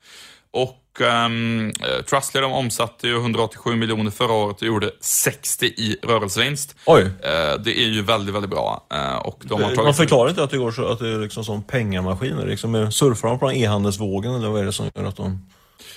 Och 0.52 1.02
um, 1.02 1.74
Trustly 2.10 2.42
de 2.42 2.52
omsatte 2.52 3.08
ju 3.08 3.16
187 3.16 3.76
miljoner 3.76 4.12
förra 4.12 4.34
året 4.34 4.62
och 4.62 4.68
gjorde 4.68 4.92
60 5.02 5.66
i 5.66 5.98
rörelsevinst. 6.04 6.76
Oj. 6.86 7.02
Uh, 7.02 7.10
det 7.64 7.80
är 7.80 7.88
ju 7.88 8.02
väldigt, 8.02 8.36
väldigt 8.36 8.52
bra. 8.52 8.88
Uh, 8.94 9.16
och 9.16 9.42
de 9.46 9.54
har 9.54 9.70
tagit... 9.70 9.84
Man 9.84 9.94
förklarar 9.94 10.30
inte 10.30 10.44
att 10.44 10.52
det 10.52 10.58
går 10.58 10.72
så, 10.72 10.86
att 10.86 11.00
det 11.00 11.08
är 11.10 11.20
liksom 11.20 11.46
som 11.46 11.64
pengamaskiner. 11.64 12.46
Liksom, 12.46 12.92
surfar 12.92 13.28
de 13.28 13.40
på 13.40 13.48
den 13.48 13.56
e-handelsvågen 13.56 14.36
eller 14.36 14.50
vad 14.50 14.62
är 14.62 14.66
det 14.66 14.74
som 14.74 14.90
gör 14.96 15.04
att 15.04 15.16
de... 15.16 15.46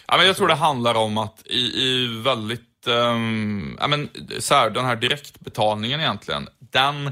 Ja, 0.06 0.16
men 0.16 0.26
jag 0.26 0.36
tror 0.36 0.48
det 0.48 0.54
handlar 0.54 0.94
om 0.94 1.18
att 1.18 1.42
i, 1.46 1.82
i 1.82 2.20
väldigt, 2.24 2.86
um, 2.86 3.76
ja, 3.80 3.88
men, 3.88 4.10
så 4.38 4.54
här, 4.54 4.70
den 4.70 4.84
här 4.84 4.96
direktbetalningen 4.96 6.00
egentligen, 6.00 6.48
den 6.58 7.10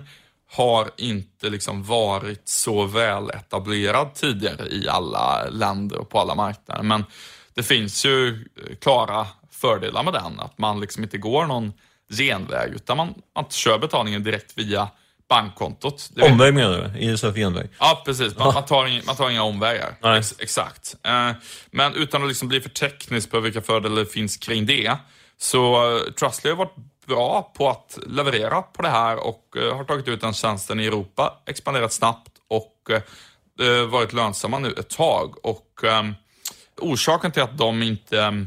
har 0.52 0.90
inte 0.96 1.50
liksom 1.50 1.82
varit 1.82 2.48
så 2.48 2.86
väl 2.86 3.30
etablerad 3.30 4.14
tidigare 4.14 4.68
i 4.68 4.88
alla 4.88 5.48
länder 5.50 5.98
och 5.98 6.08
på 6.08 6.18
alla 6.18 6.34
marknader. 6.34 6.82
Men 6.82 7.04
det 7.54 7.62
finns 7.62 8.04
ju 8.04 8.28
eh, 8.28 8.76
klara 8.76 9.26
fördelar 9.50 10.02
med 10.02 10.12
den, 10.12 10.40
att 10.40 10.58
man 10.58 10.80
liksom 10.80 11.02
inte 11.02 11.18
går 11.18 11.46
någon 11.46 11.72
genväg, 12.08 12.72
utan 12.74 12.96
man, 12.96 13.14
man 13.34 13.44
kör 13.50 13.78
betalningen 13.78 14.24
direkt 14.24 14.58
via 14.58 14.88
bankkontot. 15.30 16.10
Omväg 16.22 16.54
menar 16.54 16.90
du? 16.94 17.16
För 17.18 17.32
genväg? 17.32 17.68
Ja, 17.78 18.02
precis. 18.04 18.38
Man, 18.38 18.54
man, 18.54 18.64
tar, 18.64 18.86
inga, 18.86 19.02
man 19.06 19.16
tar 19.16 19.30
inga 19.30 19.42
omvägar. 19.42 20.16
Ex, 20.18 20.34
exakt. 20.38 20.96
Eh, 21.02 21.30
men 21.70 21.94
utan 21.94 22.22
att 22.22 22.28
liksom 22.28 22.48
bli 22.48 22.60
för 22.60 22.68
teknisk 22.68 23.30
på 23.30 23.40
vilka 23.40 23.60
fördelar 23.60 23.96
det 23.96 24.06
finns 24.06 24.36
kring 24.36 24.66
det, 24.66 24.96
så 25.38 25.90
uh, 25.90 26.12
Trustly 26.12 26.50
har 26.50 26.56
varit 26.56 26.76
bra 27.06 27.52
på 27.56 27.70
att 27.70 27.98
leverera 28.06 28.62
på 28.62 28.82
det 28.82 28.88
här 28.88 29.26
och 29.26 29.56
uh, 29.56 29.76
har 29.76 29.84
tagit 29.84 30.08
ut 30.08 30.20
den 30.20 30.32
tjänsten 30.32 30.80
i 30.80 30.86
Europa, 30.86 31.38
expanderat 31.46 31.92
snabbt 31.92 32.32
och 32.48 32.90
uh, 33.60 33.84
varit 33.84 34.12
lönsamma 34.12 34.58
nu 34.58 34.74
ett 34.78 34.90
tag. 34.90 35.46
Och 35.46 35.80
um, 35.84 36.14
Orsaken 36.80 37.32
till 37.32 37.42
att 37.42 37.58
de 37.58 37.82
inte 37.82 38.46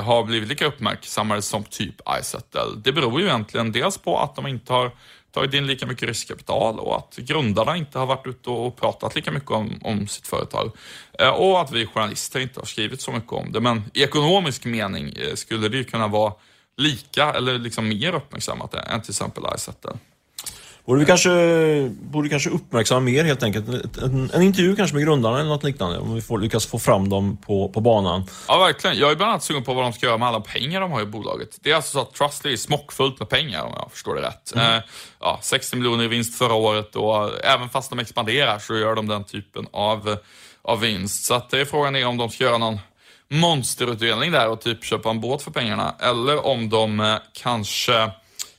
har 0.00 0.24
blivit 0.24 0.48
lika 0.48 0.66
uppmärksammade 0.66 1.42
som 1.42 1.64
typ 1.64 1.94
iSettle, 2.20 2.60
det 2.76 2.92
beror 2.92 3.20
ju 3.20 3.26
egentligen 3.26 3.72
dels 3.72 3.98
på 3.98 4.18
att 4.18 4.36
de 4.36 4.46
inte 4.46 4.72
har 4.72 4.90
tagit 5.32 5.54
in 5.54 5.66
lika 5.66 5.86
mycket 5.86 6.08
riskkapital 6.08 6.78
och 6.78 6.96
att 6.96 7.16
grundarna 7.16 7.76
inte 7.76 7.98
har 7.98 8.06
varit 8.06 8.26
ute 8.26 8.50
och 8.50 8.76
pratat 8.76 9.14
lika 9.14 9.30
mycket 9.30 9.50
om, 9.50 9.80
om 9.82 10.08
sitt 10.08 10.26
företag. 10.26 10.70
Eh, 11.18 11.28
och 11.28 11.60
att 11.60 11.72
vi 11.72 11.86
journalister 11.86 12.40
inte 12.40 12.60
har 12.60 12.66
skrivit 12.66 13.00
så 13.00 13.12
mycket 13.12 13.32
om 13.32 13.52
det. 13.52 13.60
Men 13.60 13.82
i 13.94 14.02
ekonomisk 14.02 14.64
mening 14.64 15.08
eh, 15.08 15.34
skulle 15.34 15.68
det 15.68 15.76
ju 15.76 15.84
kunna 15.84 16.08
vara 16.08 16.32
lika 16.76 17.32
eller 17.32 17.58
liksom 17.58 17.88
mer 17.88 18.14
uppmärksammat 18.14 18.74
än 18.74 19.02
till 19.02 19.10
exempel 19.10 19.44
Izettle. 19.54 19.98
Borde 20.88 21.00
vi 21.00 21.06
kanske, 21.06 21.30
borde 22.00 22.28
kanske 22.28 22.50
uppmärksamma 22.50 23.00
mer 23.00 23.24
helt 23.24 23.42
enkelt. 23.42 23.68
En, 24.02 24.30
en 24.34 24.42
intervju 24.42 24.76
kanske 24.76 24.96
med 24.96 25.04
grundarna 25.04 25.40
eller 25.40 25.48
något 25.48 25.64
liknande. 25.64 25.98
Om 25.98 26.14
vi 26.14 26.20
får, 26.20 26.38
lyckas 26.38 26.66
få 26.66 26.78
fram 26.78 27.08
dem 27.08 27.36
på, 27.36 27.68
på 27.68 27.80
banan. 27.80 28.26
Ja, 28.48 28.58
verkligen. 28.58 28.98
Jag 28.98 29.10
är 29.10 29.16
bland 29.16 29.30
annat 29.30 29.42
sugen 29.42 29.64
på 29.64 29.74
vad 29.74 29.84
de 29.84 29.92
ska 29.92 30.06
göra 30.06 30.18
med 30.18 30.28
alla 30.28 30.40
pengar 30.40 30.80
de 30.80 30.92
har 30.92 31.02
i 31.02 31.06
bolaget. 31.06 31.58
Det 31.62 31.70
är 31.70 31.74
alltså 31.74 31.92
så 31.92 32.00
att 32.00 32.14
Trustly 32.14 32.52
är 32.52 32.56
smockfullt 32.56 33.18
med 33.18 33.28
pengar 33.28 33.62
om 33.62 33.72
jag 33.76 33.92
förstår 33.92 34.14
det 34.14 34.22
rätt. 34.22 34.52
Mm. 34.54 34.74
Eh, 34.74 34.82
ja, 35.20 35.38
60 35.42 35.76
miljoner 35.76 36.04
i 36.04 36.08
vinst 36.08 36.38
förra 36.38 36.54
året 36.54 36.96
och 36.96 37.44
även 37.44 37.68
fast 37.68 37.90
de 37.90 37.98
expanderar 37.98 38.58
så 38.58 38.76
gör 38.76 38.94
de 38.94 39.08
den 39.08 39.24
typen 39.24 39.66
av, 39.72 40.16
av 40.62 40.80
vinst. 40.80 41.24
Så 41.24 41.34
att 41.34 41.50
det 41.50 41.60
är 41.60 41.64
frågan 41.64 41.96
är 41.96 42.06
om 42.06 42.16
de 42.16 42.30
ska 42.30 42.44
göra 42.44 42.58
någon 42.58 42.78
monsterutdelning 43.28 44.32
där 44.32 44.48
och 44.48 44.60
typ 44.60 44.84
köpa 44.84 45.10
en 45.10 45.20
båt 45.20 45.42
för 45.42 45.50
pengarna. 45.50 45.94
Eller 46.00 46.46
om 46.46 46.68
de 46.68 47.00
eh, 47.00 47.16
kanske 47.32 48.10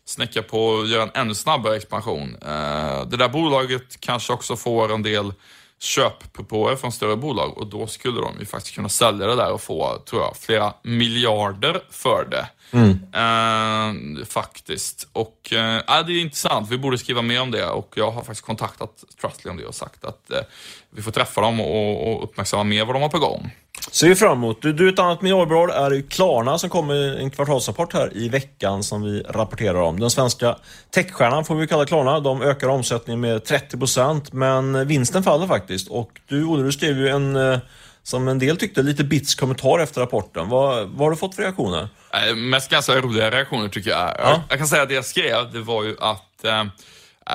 snäcka 0.10 0.44
på 0.44 0.80
att 0.80 0.90
göra 0.90 1.04
en 1.04 1.12
ännu 1.14 1.36
snabbare 1.36 1.76
expansion. 1.76 2.38
Eh, 2.42 3.06
det 3.08 3.18
där 3.18 3.30
bolaget 3.30 4.00
kanske 4.00 4.34
också 4.34 4.56
får 4.56 4.94
en 4.94 5.04
del 5.04 5.34
köppropåer 5.80 6.76
från 6.76 6.92
större 6.92 7.16
bolag 7.16 7.58
och 7.58 7.68
då 7.68 7.88
skulle 7.88 8.22
de 8.22 8.40
ju 8.40 8.46
faktiskt 8.46 8.76
kunna 8.76 8.90
sälja 8.90 9.28
det 9.28 9.36
där 9.36 9.52
och 9.52 9.62
få, 9.62 9.98
tror 10.10 10.22
jag, 10.22 10.38
flera 10.38 10.74
miljarder 10.84 11.82
för 11.90 12.28
det. 12.32 12.48
Mm. 12.72 13.00
Eh, 13.14 14.26
faktiskt. 14.26 15.08
Och 15.14 15.54
eh, 15.54 16.04
det 16.06 16.14
är 16.14 16.22
intressant. 16.22 16.70
Vi 16.70 16.78
borde 16.78 16.98
skriva 16.98 17.22
mer 17.22 17.42
om 17.42 17.52
det 17.52 17.66
och 17.66 17.94
jag 17.96 18.12
har 18.12 18.22
faktiskt 18.22 18.46
kontaktat 18.46 19.04
Trustly 19.22 19.52
om 19.52 19.58
det 19.58 19.66
och 19.66 19.76
sagt 19.76 20.06
att 20.06 20.32
eh, 20.32 20.42
vi 20.90 21.02
får 21.02 21.12
träffa 21.12 21.42
dem 21.42 21.60
och, 21.60 22.14
och 22.14 22.24
uppmärksamma 22.24 22.64
mer 22.64 22.86
vad 22.86 22.96
de 22.96 23.02
har 23.02 23.10
på 23.10 23.20
gång. 23.20 23.52
Ser 23.92 24.08
vi 24.08 24.16
fram 24.16 24.38
emot. 24.38 24.62
Du, 24.62 24.74
du 24.74 24.90
ett 24.90 25.00
annat 25.00 25.22
miljardbolag 25.22 25.70
är 25.70 26.10
Klarna 26.10 26.58
som 26.58 26.70
kommer 26.70 27.18
en 27.18 27.32
kvartalsrapport 27.32 27.94
här 27.94 28.18
i 28.18 28.30
veckan 28.30 28.84
som 28.84 29.02
vi 29.02 29.22
rapporterar 29.22 29.82
om. 29.82 30.00
Den 30.00 30.10
svenska 30.10 30.58
techstjärnan 30.92 31.46
får 31.46 31.56
vi 31.56 31.68
kalla 31.68 31.86
Klarna. 31.86 32.20
De 32.20 32.42
ökar 32.42 32.68
omsättningen 32.68 33.20
med 33.20 33.42
30% 33.42 34.30
men 34.32 34.88
vinsten 34.88 35.24
faller 35.24 35.48
faktiskt. 35.48 35.88
Och 35.88 36.12
du 36.28 36.46
Olle, 36.46 36.64
du 36.64 36.72
skrev 36.72 36.98
ju 36.98 37.10
en 37.10 37.36
eh, 37.36 37.60
som 38.04 38.28
en 38.28 38.40
del 38.40 38.58
tyckte, 38.58 38.82
lite 38.82 39.04
bits 39.04 39.36
kommentar 39.36 39.80
efter 39.80 40.02
rapporten. 40.02 40.50
Vad, 40.50 40.88
vad 40.88 41.00
har 41.00 41.12
du 41.12 41.18
fått 41.18 41.36
för 41.36 41.42
reaktioner? 41.42 41.90
Äh, 42.14 42.36
mest 42.36 42.72
ganska 42.72 43.02
roliga 43.02 43.32
reaktioner 43.32 43.70
tycker 43.70 43.90
jag. 43.90 44.00
Ja. 44.00 44.14
Jag, 44.18 44.42
jag 44.50 44.58
kan 44.58 44.68
säga 44.68 44.82
att 44.82 44.90
det 44.90 44.96
jag 44.96 45.06
skrev, 45.06 45.52
det 45.52 45.60
var 45.60 45.84
ju 45.84 45.96
att 46.00 46.46
äh, 46.46 46.64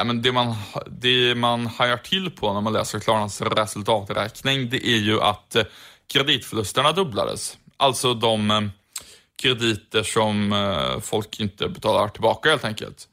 men 0.04 0.22
det, 0.22 0.32
man, 0.32 0.54
det 0.86 1.34
man 1.34 1.66
hajar 1.66 1.96
till 1.96 2.30
på 2.30 2.52
när 2.52 2.60
man 2.60 2.72
läser 2.72 3.00
Klarnas 3.00 3.40
resultaträkning, 3.40 4.70
det 4.70 4.86
är 4.86 4.96
ju 4.96 5.20
att 5.20 5.56
kreditförlusterna 6.12 6.92
dubblades. 6.92 7.58
Alltså 7.76 8.14
de 8.14 8.50
eh, 8.50 8.60
krediter 9.42 10.02
som 10.02 10.52
eh, 10.52 11.00
folk 11.00 11.40
inte 11.40 11.68
betalar 11.68 12.08
tillbaka 12.08 12.50
helt 12.50 12.64
enkelt. 12.64 13.08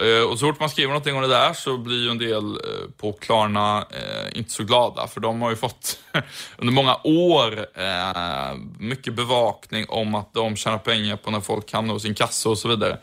Eh, 0.00 0.30
och 0.30 0.38
så 0.38 0.46
fort 0.46 0.60
man 0.60 0.70
skriver 0.70 0.88
någonting 0.88 1.16
om 1.16 1.22
det 1.22 1.28
där 1.28 1.52
så 1.52 1.78
blir 1.78 2.04
ju 2.04 2.10
en 2.10 2.18
del 2.18 2.58
på 2.96 3.12
Klarna 3.12 3.86
inte 4.32 4.52
så 4.52 4.64
glada, 4.64 5.06
för 5.06 5.20
de 5.20 5.42
har 5.42 5.50
ju 5.50 5.56
fått 5.56 5.98
under 6.56 6.72
många 6.72 6.96
år 7.04 7.66
mycket 8.82 9.14
bevakning 9.14 9.84
om 9.88 10.14
att 10.14 10.34
de 10.34 10.56
tjänar 10.56 10.78
pengar 10.78 11.16
på 11.16 11.30
när 11.30 11.40
folk 11.40 11.72
hamnar 11.72 11.94
hos 11.94 12.06
kassa 12.16 12.48
och 12.48 12.58
så 12.58 12.68
vidare. 12.68 12.98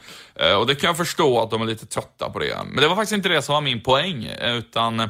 Och 0.58 0.68
det 0.68 0.76
kan 0.76 0.88
jag 0.88 0.98
förstå 0.98 1.42
att 1.42 1.52
de 1.52 1.62
är 1.62 1.66
lite 1.66 1.86
trötta 1.86 2.30
på 2.30 2.40
det. 2.40 2.58
Men 2.66 2.82
det 2.82 2.88
var 2.88 2.96
faktiskt 2.96 3.14
inte 3.14 3.30
det 3.30 3.42
som 3.42 3.54
var 3.54 3.62
min 3.62 3.82
poäng, 3.82 4.30
utan 4.42 5.10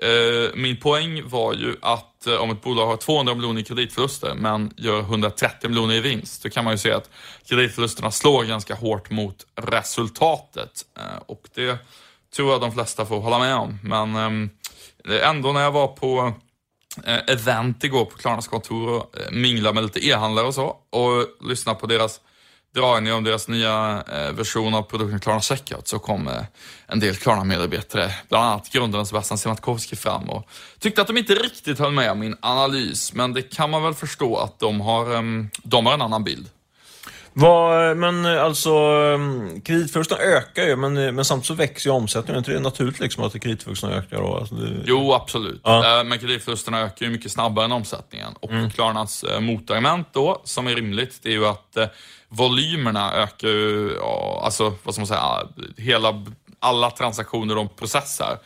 Eh, 0.00 0.50
min 0.54 0.76
poäng 0.76 1.28
var 1.28 1.54
ju 1.54 1.76
att 1.82 2.26
eh, 2.26 2.34
om 2.34 2.50
ett 2.50 2.62
bolag 2.62 2.86
har 2.86 2.96
200 2.96 3.34
miljoner 3.34 3.60
i 3.60 3.64
kreditförluster 3.64 4.34
men 4.34 4.72
gör 4.76 5.00
130 5.00 5.68
miljoner 5.68 5.94
i 5.94 6.00
vinst, 6.00 6.42
då 6.42 6.50
kan 6.50 6.64
man 6.64 6.74
ju 6.74 6.78
se 6.78 6.92
att 6.92 7.10
kreditförlusterna 7.48 8.10
slår 8.10 8.44
ganska 8.44 8.74
hårt 8.74 9.10
mot 9.10 9.46
resultatet. 9.54 10.86
Eh, 10.98 11.22
och 11.26 11.48
det 11.54 11.78
tror 12.36 12.52
jag 12.52 12.60
de 12.60 12.72
flesta 12.72 13.06
får 13.06 13.20
hålla 13.20 13.38
med 13.38 13.54
om. 13.54 13.78
Men 13.82 14.16
ehm, 14.16 14.50
ändå 15.22 15.52
när 15.52 15.60
jag 15.60 15.72
var 15.72 15.88
på 15.88 16.32
event 17.26 17.84
igår 17.84 18.04
på 18.04 18.18
Klarnas 18.18 18.48
kontor 18.48 18.88
och 18.88 19.16
minglade 19.30 19.74
med 19.74 19.82
lite 19.82 20.06
e-handlare 20.06 20.46
och 20.46 20.54
så 20.54 20.76
och 20.90 21.48
lyssnade 21.48 21.80
på 21.80 21.86
deras 21.86 22.20
dragning 22.74 23.12
om 23.12 23.24
deras 23.24 23.48
nya 23.48 24.04
eh, 24.12 24.32
version 24.32 24.74
av 24.74 24.82
produkten 24.82 25.20
Klarna 25.20 25.40
Checkout 25.40 25.88
så 25.88 25.98
kom 25.98 26.28
eh, 26.28 26.42
en 26.86 27.00
del 27.00 27.16
Klarna-medarbetare, 27.16 28.10
bland 28.28 28.44
annat 28.44 28.72
grundaren 28.72 29.06
Sebastian 29.06 29.38
Siemiatkowski 29.38 29.96
fram 29.96 30.30
och 30.30 30.48
tyckte 30.78 31.00
att 31.00 31.06
de 31.06 31.16
inte 31.16 31.34
riktigt 31.34 31.78
höll 31.78 31.92
med 31.92 32.10
om 32.10 32.18
min 32.18 32.36
analys, 32.40 33.12
men 33.12 33.32
det 33.32 33.42
kan 33.42 33.70
man 33.70 33.82
väl 33.82 33.94
förstå 33.94 34.36
att 34.36 34.58
de 34.58 34.80
har, 34.80 35.14
ehm, 35.14 35.50
de 35.62 35.86
har 35.86 35.94
en 35.94 36.02
annan 36.02 36.24
bild. 36.24 36.48
Vad, 37.34 37.96
men 37.96 38.26
alltså, 38.26 38.70
kreditförlusterna 39.64 40.20
ökar 40.20 40.62
ju, 40.62 40.76
men, 40.76 41.14
men 41.14 41.24
samtidigt 41.24 41.46
så 41.46 41.54
växer 41.54 41.90
ju 41.90 41.96
omsättningen. 41.96 42.34
Är 42.34 42.38
inte 42.38 42.52
det 42.52 42.60
naturligt 42.60 43.00
liksom 43.00 43.24
att 43.24 43.40
kreditförlusterna 43.40 43.94
ökar? 43.94 44.16
Då? 44.16 44.36
Alltså 44.36 44.54
det... 44.54 44.82
Jo, 44.86 45.12
absolut. 45.12 45.60
Ja. 45.64 45.98
Eh, 45.98 46.04
men 46.04 46.18
kreditförlusterna 46.18 46.80
ökar 46.80 47.06
ju 47.06 47.12
mycket 47.12 47.32
snabbare 47.32 47.64
än 47.64 47.72
omsättningen. 47.72 48.32
Och 48.40 48.50
mm. 48.50 48.70
Klarnas 48.70 49.24
eh, 49.24 49.40
motargument 49.40 50.08
då, 50.12 50.40
som 50.44 50.66
är 50.66 50.74
rimligt, 50.74 51.18
det 51.22 51.28
är 51.28 51.32
ju 51.32 51.46
att 51.46 51.76
eh, 51.76 51.86
volymerna 52.28 53.14
ökar 53.14 53.48
ju, 53.48 53.96
ja, 54.00 54.42
alltså 54.44 54.74
vad 54.82 54.94
ska 54.94 55.00
man 55.00 55.06
säga, 55.06 55.48
hela, 55.76 56.24
alla 56.60 56.90
transaktioner 56.90 57.54
de 57.54 57.68
processar, 57.68 58.38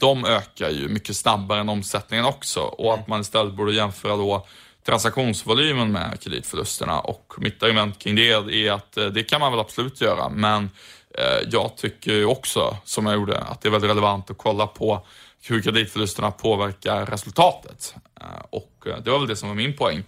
de 0.00 0.24
ökar 0.24 0.70
ju 0.70 0.88
mycket 0.88 1.16
snabbare 1.16 1.60
än 1.60 1.68
omsättningen 1.68 2.24
också. 2.24 2.60
Och 2.60 2.94
att 2.94 3.08
man 3.08 3.20
istället 3.20 3.54
borde 3.54 3.72
jämföra 3.72 4.16
då 4.16 4.46
transaktionsvolymen 4.88 5.92
med 5.92 6.20
kreditförlusterna 6.20 7.00
och 7.00 7.34
mitt 7.38 7.62
argument 7.62 7.98
kring 7.98 8.14
det 8.14 8.30
är 8.32 8.72
att 8.72 8.96
eh, 8.96 9.06
det 9.06 9.22
kan 9.22 9.40
man 9.40 9.52
väl 9.52 9.60
absolut 9.60 10.00
göra, 10.00 10.28
men 10.28 10.70
eh, 11.18 11.48
jag 11.50 11.76
tycker 11.76 12.24
också, 12.24 12.76
som 12.84 13.06
jag 13.06 13.14
gjorde, 13.14 13.38
att 13.38 13.60
det 13.60 13.68
är 13.68 13.70
väldigt 13.70 13.90
relevant 13.90 14.30
att 14.30 14.38
kolla 14.38 14.66
på 14.66 15.06
hur 15.42 15.62
kreditförlusterna 15.62 16.30
påverkar 16.30 17.06
resultatet. 17.06 17.94
Eh, 18.20 18.44
och 18.50 18.86
det 19.04 19.10
var 19.10 19.18
väl 19.18 19.28
det 19.28 19.36
som 19.36 19.48
var 19.48 19.56
min 19.56 19.76
poäng. 19.76 20.04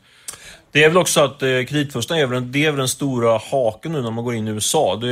Det 0.73 0.85
är 0.85 0.89
väl 0.89 0.99
också 0.99 1.21
att 1.21 1.43
eh, 1.43 1.49
kreditförlusten 1.49 2.19
är 2.19 2.27
väl, 2.27 2.53
det 2.53 2.65
är 2.65 2.71
väl 2.71 2.79
den 2.79 2.89
stora 2.89 3.39
haken 3.39 3.93
nu 3.93 4.03
när 4.03 4.11
man 4.11 4.25
går 4.25 4.35
in 4.35 4.49
i 4.49 4.51
USA. 4.51 4.97
Det 4.97 5.07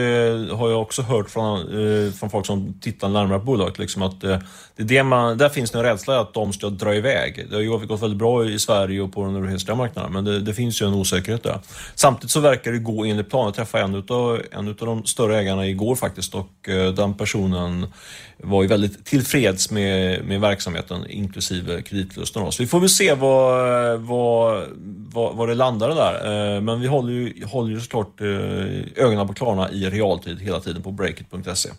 har 0.54 0.70
jag 0.70 0.82
också 0.82 1.02
hört 1.02 1.30
från, 1.30 1.60
eh, 1.60 2.12
från 2.12 2.30
folk 2.30 2.46
som 2.46 2.74
tittar 2.80 3.08
närmare 3.08 3.38
på 3.38 3.44
bolaget. 3.44 3.78
Liksom 3.78 4.02
att, 4.02 4.24
eh, 4.24 4.38
det 4.76 4.82
är 4.82 4.86
det 4.86 5.02
man, 5.02 5.38
där 5.38 5.48
finns 5.48 5.70
det 5.70 5.78
en 5.78 5.84
rädsla 5.84 6.20
att 6.20 6.34
de 6.34 6.52
ska 6.52 6.68
dra 6.68 6.94
iväg. 6.94 7.46
Det 7.50 7.54
har 7.54 7.62
ju 7.62 7.86
gått 7.86 8.02
väldigt 8.02 8.18
bra 8.18 8.44
i 8.44 8.58
Sverige 8.58 9.00
och 9.00 9.12
på 9.12 9.24
den 9.24 9.36
europeiska 9.36 9.74
marknaden, 9.74 10.12
men 10.12 10.24
det, 10.24 10.40
det, 10.40 10.54
finns 10.54 10.82
ju 10.82 10.86
en 10.86 10.94
osäkerhet 10.94 11.42
där. 11.42 11.60
Samtidigt 11.94 12.30
så 12.30 12.40
verkar 12.40 12.72
det 12.72 12.78
gå 12.78 13.04
enligt 13.04 13.30
plan. 13.30 13.44
Jag 13.44 13.54
träffade 13.54 13.84
en 13.84 13.94
utav, 13.94 14.42
en 14.52 14.68
utav 14.68 14.88
de 14.88 15.04
större 15.04 15.38
ägarna 15.38 15.66
igår 15.66 15.94
faktiskt 15.94 16.34
och 16.34 16.68
eh, 16.68 16.92
den 16.92 17.14
personen 17.14 17.86
var 18.42 18.62
ju 18.62 18.68
väldigt 18.68 19.04
tillfreds 19.04 19.70
med, 19.70 20.24
med 20.24 20.40
verksamheten 20.40 21.10
inklusive 21.10 21.82
kreditförlusten. 21.82 22.52
Så 22.52 22.62
vi 22.62 22.66
får 22.66 22.80
väl 22.80 22.88
se 22.88 23.14
vad, 23.14 24.00
vad, 24.00 24.64
vad, 25.12 25.36
vad 25.36 25.47
det 25.48 25.54
landar 25.54 25.88
där. 25.94 26.54
Eh, 26.56 26.60
men 26.60 26.80
vi 26.80 26.86
håller 26.86 27.12
ju, 27.12 27.44
håller 27.44 27.70
ju 27.70 27.80
såklart 27.80 28.20
eh, 28.20 29.04
ögonen 29.04 29.26
på 29.26 29.34
Klarna 29.34 29.70
i 29.70 29.90
realtid 29.90 30.40
hela 30.40 30.60
tiden 30.60 30.82
på 30.82 30.90
breakit.se. 30.90 31.70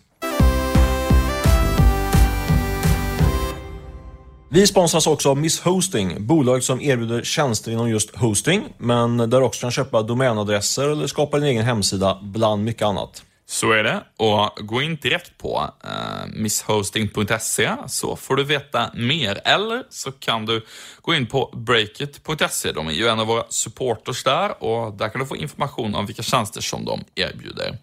Vi 4.52 4.66
sponsras 4.66 5.06
också 5.06 5.30
av 5.30 5.36
Miss 5.36 5.60
Hosting, 5.60 6.26
bolaget 6.26 6.64
som 6.64 6.80
erbjuder 6.80 7.22
tjänster 7.22 7.72
inom 7.72 7.90
just 7.90 8.16
hosting, 8.16 8.64
men 8.78 9.16
där 9.16 9.42
också 9.42 9.60
kan 9.60 9.70
köpa 9.70 10.02
domänadresser 10.02 10.88
eller 10.88 11.06
skapa 11.06 11.38
din 11.38 11.48
egen 11.48 11.64
hemsida, 11.64 12.18
bland 12.22 12.64
mycket 12.64 12.82
annat. 12.82 13.22
Så 13.50 13.72
är 13.72 13.82
det. 13.82 14.02
Och 14.16 14.66
gå 14.66 14.82
in 14.82 14.96
direkt 14.96 15.38
på 15.38 15.70
eh, 15.84 16.26
misshosting.se 16.34 17.70
så 17.88 18.16
får 18.16 18.36
du 18.36 18.44
veta 18.44 18.90
mer. 18.94 19.40
Eller 19.44 19.82
så 19.90 20.12
kan 20.12 20.46
du 20.46 20.66
gå 21.02 21.14
in 21.14 21.26
på 21.26 21.50
breakit.se. 21.56 22.72
De 22.72 22.88
är 22.88 22.92
ju 22.92 23.08
en 23.08 23.20
av 23.20 23.26
våra 23.26 23.44
supporters 23.48 24.24
där 24.24 24.62
och 24.62 24.92
där 24.92 25.08
kan 25.08 25.20
du 25.20 25.26
få 25.26 25.36
information 25.36 25.94
om 25.94 26.06
vilka 26.06 26.22
tjänster 26.22 26.60
som 26.60 26.84
de 26.84 27.04
erbjuder. 27.14 27.78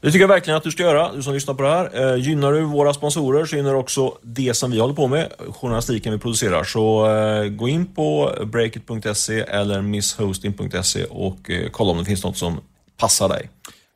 Det 0.00 0.06
tycker 0.06 0.20
jag 0.20 0.28
verkligen 0.28 0.56
att 0.56 0.62
du 0.62 0.70
ska 0.70 0.82
göra, 0.82 1.12
du 1.12 1.22
som 1.22 1.34
lyssnar 1.34 1.54
på 1.54 1.62
det 1.62 1.68
här. 1.68 2.12
Eh, 2.12 2.16
gynnar 2.16 2.52
du 2.52 2.60
våra 2.60 2.94
sponsorer 2.94 3.44
så 3.44 3.56
gynnar 3.56 3.70
du 3.70 3.76
också 3.76 4.18
det 4.22 4.54
som 4.54 4.70
vi 4.70 4.80
håller 4.80 4.94
på 4.94 5.06
med, 5.06 5.32
journalistiken 5.48 6.12
vi 6.12 6.18
producerar. 6.18 6.64
Så 6.64 7.06
eh, 7.16 7.44
gå 7.44 7.68
in 7.68 7.86
på 7.86 8.34
breakit.se 8.46 9.40
eller 9.40 9.82
misshosting.se 9.82 11.04
och 11.04 11.50
eh, 11.50 11.70
kolla 11.70 11.90
om 11.90 11.98
det 11.98 12.04
finns 12.04 12.24
något 12.24 12.36
som 12.36 12.60
passar 12.96 13.28
dig. 13.28 13.50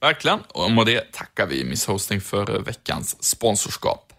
Verkligen, 0.05 0.41
och 0.49 0.71
med 0.71 0.87
det 0.87 1.13
tackar 1.13 1.47
vi 1.47 1.65
Miss 1.65 1.87
Hosting 1.87 2.21
för 2.21 2.59
veckans 2.59 3.25
sponsorskap. 3.25 4.13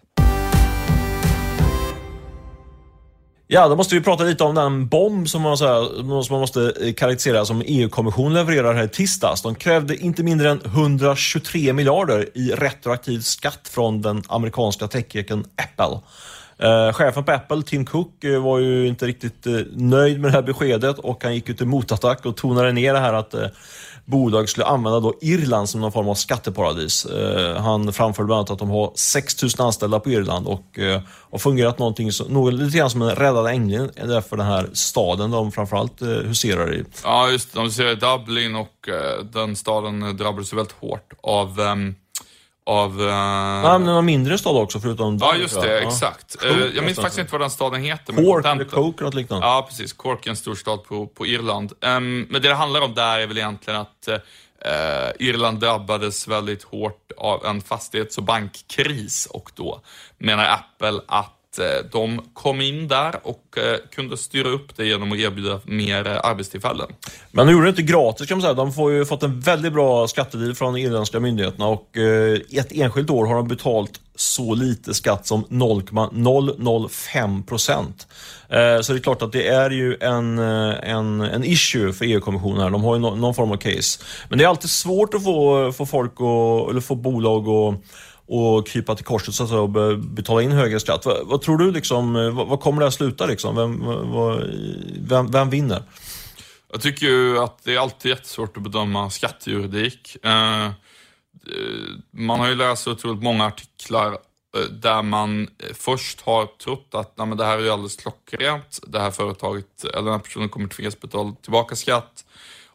Ja, 3.46 3.68
då 3.68 3.76
måste 3.76 3.94
vi 3.94 4.00
prata 4.00 4.24
lite 4.24 4.44
om 4.44 4.54
den 4.54 4.88
bomb 4.88 5.28
som 5.28 5.42
man, 5.42 5.56
så 5.56 5.66
här, 5.66 5.84
som 6.22 6.34
man 6.34 6.40
måste 6.40 6.60
eh, 6.62 6.92
karaktärisera 6.92 7.44
som 7.44 7.62
EU-kommissionen 7.66 8.34
levererar 8.34 8.74
här 8.74 8.84
i 8.84 8.88
tisdags. 8.88 9.42
De 9.42 9.54
krävde 9.54 9.96
inte 9.96 10.22
mindre 10.22 10.50
än 10.50 10.60
123 10.64 11.72
miljarder 11.72 12.28
i 12.34 12.50
retroaktiv 12.50 13.20
skatt 13.20 13.68
från 13.68 14.02
den 14.02 14.22
amerikanska 14.28 14.88
techjätten 14.88 15.44
Apple. 15.56 16.00
Eh, 16.58 16.92
chefen 16.92 17.24
på 17.24 17.32
Apple, 17.32 17.62
Tim 17.62 17.84
Cook, 17.84 18.24
eh, 18.24 18.42
var 18.42 18.58
ju 18.58 18.86
inte 18.86 19.06
riktigt 19.06 19.46
eh, 19.46 19.52
nöjd 19.72 20.20
med 20.20 20.30
det 20.30 20.34
här 20.34 20.42
beskedet 20.42 20.98
och 20.98 21.24
han 21.24 21.34
gick 21.34 21.48
ut 21.48 21.60
i 21.60 21.64
motattack 21.64 22.26
och 22.26 22.36
tonade 22.36 22.72
ner 22.72 22.92
det 22.92 23.00
här 23.00 23.12
att 23.12 23.34
eh, 23.34 23.46
bolag 24.06 24.48
skulle 24.48 24.66
använda 24.66 25.00
då 25.00 25.14
Irland 25.20 25.68
som 25.68 25.80
någon 25.80 25.92
form 25.92 26.08
av 26.08 26.14
skatteparadis. 26.14 27.04
Eh, 27.04 27.62
han 27.62 27.92
framförde 27.92 28.26
bland 28.26 28.38
annat 28.38 28.50
att 28.50 28.58
de 28.58 28.70
har 28.70 28.92
6000 28.94 29.66
anställda 29.66 30.00
på 30.00 30.10
Irland 30.10 30.46
och 30.46 30.78
eh, 30.78 31.00
har 31.30 31.38
fungerat 31.38 31.78
någonting 31.78 32.12
som, 32.12 32.26
något, 32.26 32.54
lite 32.54 32.78
grann 32.78 32.90
som 32.90 33.02
en 33.02 33.14
räddad 33.14 33.46
ängel 33.46 33.90
för 34.28 34.36
den 34.36 34.46
här 34.46 34.70
staden 34.72 35.30
de 35.30 35.52
framförallt 35.52 36.02
eh, 36.02 36.08
huserar 36.08 36.74
i. 36.74 36.84
Ja, 37.04 37.30
just 37.30 37.52
det. 37.52 37.58
De 37.58 37.64
huserar 37.64 37.92
i 37.92 37.94
Dublin 37.94 38.56
och 38.56 38.88
den 39.32 39.56
staden 39.56 40.16
drabbades 40.16 40.52
väldigt 40.52 40.74
hårt 40.80 41.12
av 41.22 41.60
um 41.60 41.94
av... 42.66 43.00
Uh... 43.00 43.06
Ja, 43.06 43.78
men 43.78 43.88
en 43.88 44.04
mindre 44.04 44.38
stad 44.38 44.56
också 44.56 44.80
förutom... 44.80 45.18
Ja, 45.20 45.36
just 45.36 45.60
det. 45.60 45.80
Ja. 45.80 45.88
Exakt. 45.88 46.36
Coke, 46.36 46.54
uh, 46.54 46.76
jag 46.76 46.84
minns 46.84 46.96
faktiskt 46.96 47.18
inte 47.18 47.32
vad 47.32 47.40
den 47.40 47.50
staden 47.50 47.82
heter. 47.82 48.12
Cork 48.12 48.46
eller 48.46 48.64
Coke, 48.64 49.04
något 49.04 49.14
liknande. 49.14 49.46
Ja, 49.46 49.66
precis. 49.68 49.92
Cork 49.92 50.26
är 50.26 50.30
en 50.30 50.36
stor 50.36 50.54
stad 50.54 50.84
på, 50.84 51.06
på 51.06 51.26
Irland. 51.26 51.72
Um, 51.80 52.20
men 52.22 52.42
det 52.42 52.48
det 52.48 52.54
handlar 52.54 52.80
om 52.80 52.94
där 52.94 53.18
är 53.18 53.26
väl 53.26 53.38
egentligen 53.38 53.80
att 53.80 54.08
uh, 54.08 55.26
Irland 55.28 55.60
drabbades 55.60 56.28
väldigt 56.28 56.62
hårt 56.62 57.12
av 57.16 57.46
en 57.46 57.60
fastighets 57.60 58.18
och 58.18 58.24
bankkris 58.24 59.26
och 59.30 59.50
då 59.54 59.80
menar 60.18 60.44
Apple 60.44 61.00
att 61.08 61.35
Eh, 61.58 61.84
de 61.92 62.20
kom 62.32 62.60
in 62.60 62.88
där 62.88 63.14
och 63.22 63.58
eh, 63.58 63.76
kunde 63.94 64.16
styra 64.16 64.48
upp 64.48 64.76
det 64.76 64.86
genom 64.86 65.12
att 65.12 65.18
erbjuda 65.18 65.60
mer 65.64 66.06
eh, 66.06 66.20
arbetstillfällen. 66.22 66.86
Men 67.30 67.46
de 67.46 67.52
gjorde 67.52 67.66
det 67.66 67.70
inte 67.70 67.82
gratis 67.82 68.28
kan 68.28 68.38
man 68.38 68.42
säga. 68.42 68.54
De 68.54 68.74
har 68.74 68.90
ju 68.90 69.04
fått 69.04 69.22
en 69.22 69.40
väldigt 69.40 69.72
bra 69.72 70.08
skattedeal 70.08 70.54
från 70.54 70.74
de 70.74 70.80
irländska 70.80 71.20
myndigheterna 71.20 71.66
och 71.66 71.96
ett 72.52 72.72
enskilt 72.72 73.10
år 73.10 73.26
har 73.26 73.34
de 73.34 73.48
betalt 73.48 74.00
så 74.14 74.54
lite 74.54 74.94
skatt 74.94 75.26
som 75.26 75.44
0,005 75.48 77.42
procent. 77.42 78.06
Så 78.82 78.92
det 78.92 78.98
är 78.98 79.02
klart 79.02 79.22
att 79.22 79.32
det 79.32 79.48
är 79.48 79.70
ju 79.70 79.96
en, 80.00 80.38
en, 80.38 81.20
en 81.20 81.44
issue 81.44 81.92
för 81.92 82.04
EU-kommissionen 82.04 82.62
här. 82.62 82.70
De 82.70 82.84
har 82.84 82.94
ju 82.94 83.00
någon 83.00 83.34
form 83.34 83.52
av 83.52 83.56
case. 83.56 84.02
Men 84.28 84.38
det 84.38 84.44
är 84.44 84.48
alltid 84.48 84.70
svårt 84.70 85.14
att 85.14 85.24
få, 85.24 85.72
få 85.72 85.86
folk 85.86 86.20
och, 86.20 86.70
eller 86.70 86.80
få 86.80 86.94
bolag 86.94 87.48
att 87.48 87.74
och 88.26 88.66
krypa 88.66 88.94
till 88.94 89.04
korset 89.04 89.34
så 89.34 89.42
att 89.42 89.48
säga, 89.48 89.60
och 89.60 89.98
betala 89.98 90.42
in 90.42 90.52
högre 90.52 90.80
skatt. 90.80 91.04
Vad, 91.04 91.26
vad 91.26 91.42
tror 91.42 91.58
du, 91.58 91.70
liksom, 91.70 92.16
eh, 92.16 92.30
vad, 92.30 92.46
vad, 92.48 92.60
kommer 92.60 92.80
det 92.80 92.86
att 92.86 92.94
sluta? 92.94 93.26
Liksom? 93.26 93.56
Vem, 93.56 93.84
vad, 94.12 94.42
vem, 95.00 95.30
vem 95.30 95.50
vinner? 95.50 95.82
Jag 96.72 96.80
tycker 96.80 97.06
ju 97.06 97.38
att 97.38 97.64
det 97.64 97.74
är 97.74 97.78
alltid 97.78 98.10
jättesvårt 98.10 98.56
att 98.56 98.62
bedöma 98.62 99.10
skattejuridik. 99.10 100.16
Eh, 100.24 100.66
eh 100.66 100.72
man 102.10 102.40
har 102.40 102.48
ju 102.48 102.54
läst 102.54 102.88
otroligt 102.88 103.22
många 103.22 103.46
artiklar 103.46 104.12
eh, 104.12 104.60
där 104.70 105.02
man 105.02 105.48
först 105.74 106.20
har 106.20 106.46
trott 106.46 106.88
att 106.92 107.16
nej, 107.16 107.26
men 107.26 107.38
det 107.38 107.44
här 107.44 107.58
är 107.58 107.62
ju 107.62 107.70
alldeles 107.70 107.96
klockrent. 107.96 108.80
Det 108.86 109.00
här 109.00 109.10
företaget, 109.10 109.84
eller 109.84 110.02
den 110.02 110.12
här 110.12 110.18
personen 110.18 110.48
kommer 110.48 110.68
tvingas 110.68 111.00
betala 111.00 111.34
tillbaka 111.42 111.76
skatt. 111.76 112.24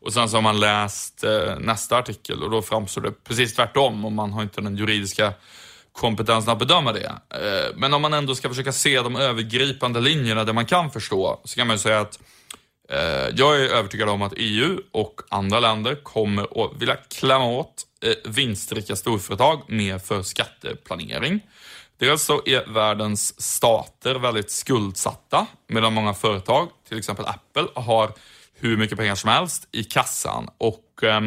Och 0.01 0.13
sen 0.13 0.29
så 0.29 0.37
har 0.37 0.41
man 0.41 0.59
läst 0.59 1.23
eh, 1.23 1.59
nästa 1.59 1.97
artikel 1.97 2.43
och 2.43 2.49
då 2.51 2.61
framstår 2.61 3.01
det 3.01 3.11
precis 3.23 3.55
tvärtom 3.55 4.05
och 4.05 4.11
man 4.11 4.33
har 4.33 4.41
inte 4.41 4.61
den 4.61 4.77
juridiska 4.77 5.33
kompetensen 5.91 6.53
att 6.53 6.59
bedöma 6.59 6.93
det. 6.93 7.11
Eh, 7.29 7.75
men 7.75 7.93
om 7.93 8.01
man 8.01 8.13
ändå 8.13 8.35
ska 8.35 8.49
försöka 8.49 8.71
se 8.71 9.01
de 9.01 9.15
övergripande 9.15 9.99
linjerna 9.99 10.43
där 10.43 10.53
man 10.53 10.65
kan 10.65 10.91
förstå, 10.91 11.41
så 11.43 11.55
kan 11.55 11.67
man 11.67 11.75
ju 11.75 11.79
säga 11.79 11.99
att 11.99 12.19
eh, 12.89 13.35
jag 13.35 13.61
är 13.61 13.69
övertygad 13.69 14.09
om 14.09 14.21
att 14.21 14.33
EU 14.37 14.81
och 14.91 15.21
andra 15.29 15.59
länder 15.59 15.95
kommer 15.95 16.65
att 16.65 16.81
vilja 16.81 16.95
klämma 16.95 17.45
åt 17.45 17.83
eh, 18.05 18.31
vinstrika 18.31 18.95
storföretag 18.95 19.61
med 19.67 20.01
för 20.01 20.23
skatteplanering. 20.23 21.39
Dels 21.99 22.23
så 22.23 22.41
är 22.45 22.73
världens 22.73 23.41
stater 23.41 24.15
väldigt 24.15 24.51
skuldsatta 24.51 25.47
medan 25.67 25.93
många 25.93 26.13
företag, 26.13 26.69
till 26.89 26.97
exempel 26.97 27.25
Apple, 27.25 27.67
har 27.75 28.11
hur 28.61 28.77
mycket 28.77 28.97
pengar 28.97 29.15
som 29.15 29.29
helst 29.29 29.67
i 29.71 29.83
kassan. 29.83 30.47
Och 30.57 31.03
eh, 31.03 31.21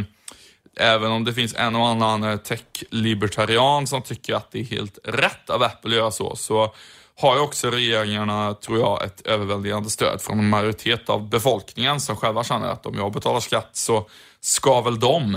även 0.77 1.13
om 1.13 1.25
det 1.25 1.35
finns 1.35 1.55
en 1.55 1.77
och 1.77 1.89
annan 1.89 2.23
eh, 2.23 2.37
tech-libertarian 2.37 3.87
som 3.87 4.03
tycker 4.03 4.35
att 4.35 4.51
det 4.51 4.61
är 4.61 4.65
helt 4.65 4.99
rätt 5.05 5.51
av 5.51 5.63
Apple 5.63 5.91
att 5.91 5.97
göra 5.97 6.11
så, 6.11 6.37
så 6.37 6.75
har 7.17 7.37
ju 7.37 7.41
också 7.41 7.71
regeringarna, 7.71 8.55
tror 8.55 8.79
jag, 8.79 9.05
ett 9.05 9.27
överväldigande 9.27 9.91
stöd 9.91 10.21
från 10.23 10.39
en 10.39 10.49
majoritet 10.49 11.11
av 11.11 11.29
befolkningen 11.29 12.01
som 12.01 12.17
själva 12.17 12.45
känner 12.45 12.69
att 12.69 12.87
om 12.87 12.95
jag 12.95 13.13
betalar 13.13 13.41
skatt 13.41 13.71
så 13.73 14.09
ska 14.41 14.81
väl 14.81 15.01
de. 15.01 15.35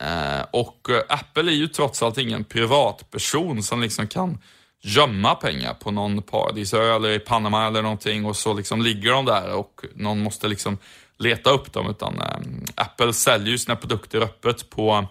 Eh, 0.00 0.44
och 0.50 0.90
eh, 0.90 1.02
Apple 1.08 1.52
är 1.52 1.56
ju 1.56 1.68
trots 1.68 2.02
allt 2.02 2.18
ingen 2.18 2.44
privatperson 2.44 3.62
som 3.62 3.80
liksom 3.80 4.08
kan 4.08 4.38
gömma 4.82 5.34
pengar 5.34 5.74
på 5.74 5.90
någon 5.90 6.22
paradisö 6.22 6.96
eller 6.96 7.10
i 7.10 7.18
Panama 7.18 7.66
eller 7.66 7.82
någonting 7.82 8.24
och 8.24 8.36
så 8.36 8.54
liksom 8.54 8.82
ligger 8.82 9.12
de 9.12 9.24
där 9.24 9.54
och 9.54 9.84
någon 9.94 10.22
måste 10.22 10.48
liksom 10.48 10.78
leta 11.18 11.50
upp 11.50 11.72
dem, 11.72 11.90
utan 11.90 12.20
eh, 12.20 12.38
Apple 12.74 13.12
säljer 13.12 13.48
ju 13.48 13.58
sina 13.58 13.76
produkter 13.76 14.20
öppet 14.20 14.70
på 14.70 15.06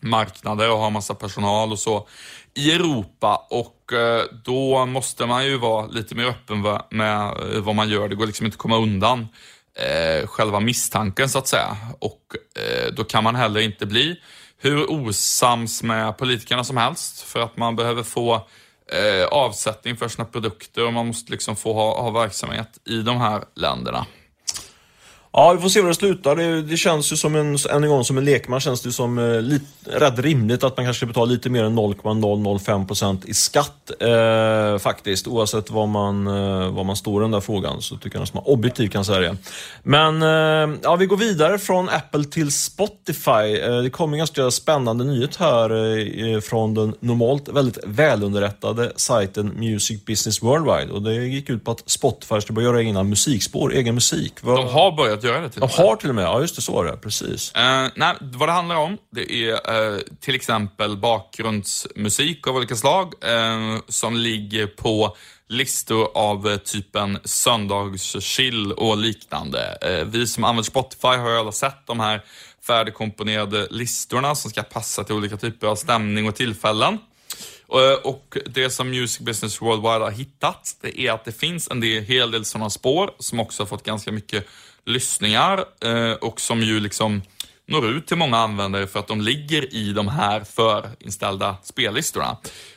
marknader 0.00 0.70
och 0.70 0.78
har 0.78 0.90
massa 0.90 1.14
personal 1.14 1.72
och 1.72 1.78
så 1.78 2.08
i 2.54 2.72
Europa 2.72 3.46
och 3.50 3.92
eh, 3.92 4.24
då 4.44 4.86
måste 4.86 5.26
man 5.26 5.46
ju 5.46 5.56
vara 5.56 5.86
lite 5.86 6.14
mer 6.14 6.24
öppen 6.24 6.78
med 6.90 7.26
eh, 7.26 7.60
vad 7.60 7.74
man 7.74 7.88
gör. 7.88 8.08
Det 8.08 8.14
går 8.14 8.26
liksom 8.26 8.46
inte 8.46 8.54
att 8.54 8.58
komma 8.58 8.76
undan 8.76 9.28
eh, 9.78 10.26
själva 10.26 10.60
misstanken 10.60 11.28
så 11.28 11.38
att 11.38 11.48
säga. 11.48 11.76
Och 11.98 12.20
då 12.92 13.04
kan 13.04 13.24
man 13.24 13.34
heller 13.34 13.60
inte 13.60 13.86
bli 13.86 14.20
hur 14.58 14.90
osams 14.90 15.82
med 15.82 16.18
politikerna 16.18 16.64
som 16.64 16.76
helst 16.76 17.22
för 17.22 17.40
att 17.40 17.56
man 17.56 17.76
behöver 17.76 18.02
få 18.02 18.46
avsättning 19.30 19.96
för 19.96 20.08
sina 20.08 20.24
produkter 20.24 20.86
och 20.86 20.92
man 20.92 21.06
måste 21.06 21.32
liksom 21.32 21.56
få 21.56 21.72
ha, 21.72 22.02
ha 22.02 22.10
verksamhet 22.10 22.78
i 22.84 22.96
de 22.96 23.16
här 23.16 23.44
länderna. 23.54 24.06
Ja, 25.36 25.52
vi 25.52 25.60
får 25.62 25.68
se 25.68 25.80
hur 25.80 25.88
det 25.88 25.94
slutar. 25.94 26.36
Det, 26.36 26.62
det 26.62 26.76
känns 26.76 27.12
ju 27.12 27.16
som 27.16 27.34
en, 27.36 27.56
än 27.70 27.84
en 27.84 27.90
gång 27.90 28.04
som 28.04 28.18
en 28.18 28.24
lekman 28.24 28.60
känns 28.60 28.82
det 28.82 28.92
som 28.92 29.18
eh, 29.18 29.40
lite, 29.40 29.66
rätt 29.86 30.18
rimligt 30.18 30.64
att 30.64 30.76
man 30.76 30.86
kanske 30.86 31.06
betalar 31.06 31.32
lite 31.32 31.50
mer 31.50 31.64
än 31.64 31.78
0,005% 31.78 33.26
i 33.26 33.34
skatt 33.34 33.90
eh, 34.00 34.78
faktiskt. 34.78 35.26
Oavsett 35.26 35.70
var 35.70 35.86
man, 35.86 36.26
eh, 36.26 36.68
var 36.70 36.84
man 36.84 36.96
står 36.96 37.22
i 37.22 37.24
den 37.24 37.30
där 37.30 37.40
frågan 37.40 37.82
så 37.82 37.96
tycker 37.96 38.16
jag 38.16 38.22
att 38.22 38.34
man 38.34 38.42
objektivt 38.46 38.92
kan 38.92 39.04
säga 39.04 39.20
det. 39.20 39.36
Men 39.82 40.22
eh, 40.22 40.78
ja, 40.82 40.96
vi 40.96 41.06
går 41.06 41.16
vidare 41.16 41.58
från 41.58 41.88
Apple 41.88 42.24
till 42.24 42.52
Spotify. 42.52 43.60
Eh, 43.62 43.82
det 43.82 43.90
kom 43.90 44.12
en 44.12 44.18
ganska 44.18 44.50
spännande 44.50 45.04
nyhet 45.04 45.36
här 45.36 45.70
eh, 45.70 46.40
från 46.40 46.74
den 46.74 46.94
normalt 47.00 47.48
väldigt 47.48 47.78
välunderrättade 47.86 48.92
sajten 48.96 49.52
Music 49.56 50.04
Business 50.04 50.42
Worldwide. 50.42 50.92
Och 50.92 51.02
det 51.02 51.14
gick 51.14 51.50
ut 51.50 51.64
på 51.64 51.70
att 51.70 51.82
Spotify 51.86 52.40
ska 52.40 52.52
börja 52.52 52.68
göra 52.68 52.80
egna 52.80 53.02
musikspår, 53.02 53.72
egen 53.74 53.94
musik. 53.94 54.32
De 54.42 54.68
har 54.68 54.96
börjat 54.96 55.23
göra 55.28 55.36
det 55.36 55.42
med. 55.42 55.52
De 55.52 55.82
har 55.82 55.96
till 55.96 56.08
och 56.08 56.14
med, 56.14 56.24
ja 56.24 56.40
just 56.40 56.56
det, 56.56 56.62
så 56.62 56.82
är 56.82 56.84
det. 56.84 56.96
Precis. 56.96 57.52
Uh, 57.56 57.88
nej, 57.94 58.16
vad 58.20 58.48
det 58.48 58.52
handlar 58.52 58.76
om, 58.76 58.98
det 59.12 59.32
är 59.32 59.52
uh, 59.52 60.00
till 60.20 60.34
exempel 60.34 60.96
bakgrundsmusik 60.96 62.46
av 62.46 62.56
olika 62.56 62.76
slag 62.76 63.14
uh, 63.24 63.78
som 63.88 64.16
ligger 64.16 64.66
på 64.66 65.16
listor 65.48 66.08
av 66.14 66.56
typen 66.56 67.18
söndagschill 67.24 68.72
och 68.72 68.96
liknande. 68.96 69.78
Vi 70.06 70.26
som 70.26 70.44
använder 70.44 70.62
Spotify 70.62 71.08
har 71.08 71.30
ju 71.30 71.36
alla 71.36 71.52
sett 71.52 71.86
de 71.86 72.00
här 72.00 72.24
färdigkomponerade 72.66 73.66
listorna 73.70 74.34
som 74.34 74.50
ska 74.50 74.62
passa 74.62 75.04
till 75.04 75.14
olika 75.14 75.36
typer 75.36 75.66
av 75.66 75.76
stämning 75.76 76.28
och 76.28 76.34
tillfällen. 76.34 76.98
Och 78.02 78.36
det 78.46 78.70
som 78.70 78.90
Music 78.90 79.18
Business 79.18 79.62
Worldwide 79.62 80.04
har 80.04 80.10
hittat, 80.10 80.76
det 80.80 81.00
är 81.00 81.12
att 81.12 81.24
det 81.24 81.32
finns 81.32 81.68
en 81.70 81.80
del, 81.80 82.02
hel 82.02 82.30
del 82.30 82.44
sådana 82.44 82.70
spår 82.70 83.10
som 83.18 83.40
också 83.40 83.62
har 83.62 83.66
fått 83.66 83.82
ganska 83.82 84.12
mycket 84.12 84.46
lyssningar 84.86 85.64
eh, 85.84 86.12
och 86.12 86.40
som 86.40 86.62
ju 86.62 86.80
liksom 86.80 87.22
når 87.66 87.86
ut 87.86 88.06
till 88.06 88.16
många 88.16 88.36
användare 88.36 88.86
för 88.86 89.00
att 89.00 89.06
de 89.06 89.20
ligger 89.20 89.74
i 89.74 89.92
de 89.92 90.08
här 90.08 90.44
förinställda 90.44 91.56
spellistorna. 91.62 92.36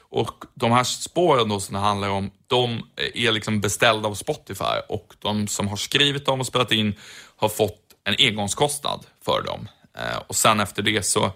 Och 0.09 0.45
de 0.53 0.71
här 0.71 0.83
spåren 0.83 1.49
då 1.49 1.59
som 1.59 1.73
det 1.73 1.79
handlar 1.79 2.09
om, 2.09 2.31
de 2.47 2.89
är 3.13 3.31
liksom 3.31 3.61
beställda 3.61 4.09
av 4.09 4.13
Spotify 4.13 4.79
och 4.89 5.13
de 5.19 5.47
som 5.47 5.67
har 5.67 5.77
skrivit 5.77 6.25
dem 6.25 6.39
och 6.39 6.47
spelat 6.47 6.71
in 6.71 6.95
har 7.35 7.49
fått 7.49 7.81
en 8.03 8.15
engångskostnad 8.19 9.05
för 9.25 9.41
dem. 9.41 9.67
Eh, 9.97 10.17
och 10.27 10.35
sen 10.35 10.59
efter 10.59 10.81
det 10.81 11.03
så, 11.03 11.31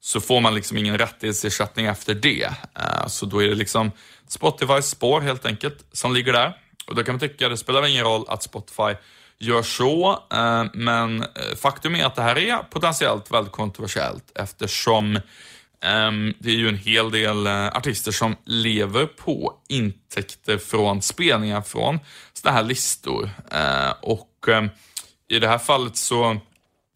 så 0.00 0.20
får 0.20 0.40
man 0.40 0.54
liksom 0.54 0.76
ingen 0.76 0.98
rättighetsersättning 0.98 1.86
efter 1.86 2.14
det. 2.14 2.44
Eh, 2.78 3.06
så 3.06 3.26
då 3.26 3.42
är 3.42 3.48
det 3.48 3.54
liksom 3.54 3.90
Spotifys 4.28 4.86
spår 4.86 5.20
helt 5.20 5.46
enkelt 5.46 5.84
som 5.92 6.14
ligger 6.14 6.32
där. 6.32 6.56
Och 6.86 6.94
då 6.94 7.04
kan 7.04 7.12
man 7.12 7.20
tycka, 7.20 7.48
det 7.48 7.56
spelar 7.56 7.86
ingen 7.86 8.04
roll 8.04 8.24
att 8.28 8.42
Spotify 8.42 8.94
gör 9.44 9.62
så, 9.62 10.22
eh, 10.32 10.64
men 10.74 11.22
eh, 11.22 11.56
faktum 11.56 11.94
är 11.94 12.04
att 12.04 12.14
det 12.14 12.22
här 12.22 12.38
är 12.38 12.56
potentiellt 12.56 13.30
väldigt 13.30 13.52
kontroversiellt 13.52 14.32
eftersom 14.34 15.20
ehm, 15.84 16.34
det 16.38 16.50
är 16.50 16.56
ju 16.56 16.68
en 16.68 16.78
hel 16.78 17.10
del 17.10 17.46
eh, 17.46 17.66
artister 17.66 18.12
som 18.12 18.36
lever 18.44 19.06
på 19.06 19.54
intäkter 19.68 20.58
från 20.58 21.02
spelningar 21.02 21.62
från 21.62 21.98
sådana 22.32 22.56
här 22.56 22.64
listor. 22.64 23.30
Och 24.02 24.28
i 25.28 25.38
det 25.38 25.48
här 25.48 25.58
fallet 25.58 25.96
så 25.96 26.40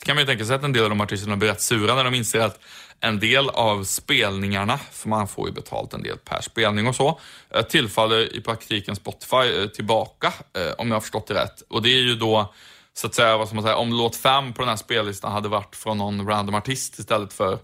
kan 0.05 0.15
man 0.15 0.23
ju 0.23 0.27
tänka 0.27 0.45
sig 0.45 0.57
att 0.57 0.65
en 0.65 0.73
del 0.73 0.83
av 0.83 0.89
de 0.89 1.01
artisterna 1.01 1.37
blir 1.37 1.49
rätt 1.49 1.61
sura 1.61 1.95
när 1.95 2.05
de 2.05 2.15
inser 2.15 2.41
att 2.41 2.61
en 3.01 3.19
del 3.19 3.49
av 3.49 3.85
spelningarna, 3.85 4.79
för 4.79 5.09
man 5.09 5.29
får 5.29 5.49
ju 5.49 5.55
betalt 5.55 5.95
en 5.95 6.03
del 6.03 6.19
per 6.19 6.41
spelning 6.41 6.87
och 6.87 6.95
så, 6.95 7.21
eh, 7.51 7.63
tillfaller 7.63 8.37
i 8.37 8.41
praktiken 8.41 8.97
Spotify 8.97 9.37
eh, 9.37 9.67
tillbaka, 9.67 10.33
eh, 10.57 10.73
om 10.79 10.89
jag 10.89 10.95
har 10.95 11.01
förstått 11.01 11.27
det 11.27 11.35
rätt. 11.35 11.63
Och 11.69 11.83
det 11.83 11.89
är 11.89 12.01
ju 12.01 12.15
då, 12.15 12.55
så 12.95 13.07
att 13.07 13.15
säga, 13.15 13.37
vad 13.37 13.47
ska 13.47 13.55
man 13.55 13.65
säga, 13.65 13.77
om 13.77 13.93
låt 13.93 14.17
fem 14.17 14.53
på 14.53 14.63
den 14.63 14.69
här 14.69 14.77
spellistan 14.77 15.33
hade 15.33 15.49
varit 15.49 15.77
från 15.77 15.99
någon 15.99 16.27
random 16.27 16.55
artist 16.55 16.99
istället 16.99 17.33
för 17.33 17.59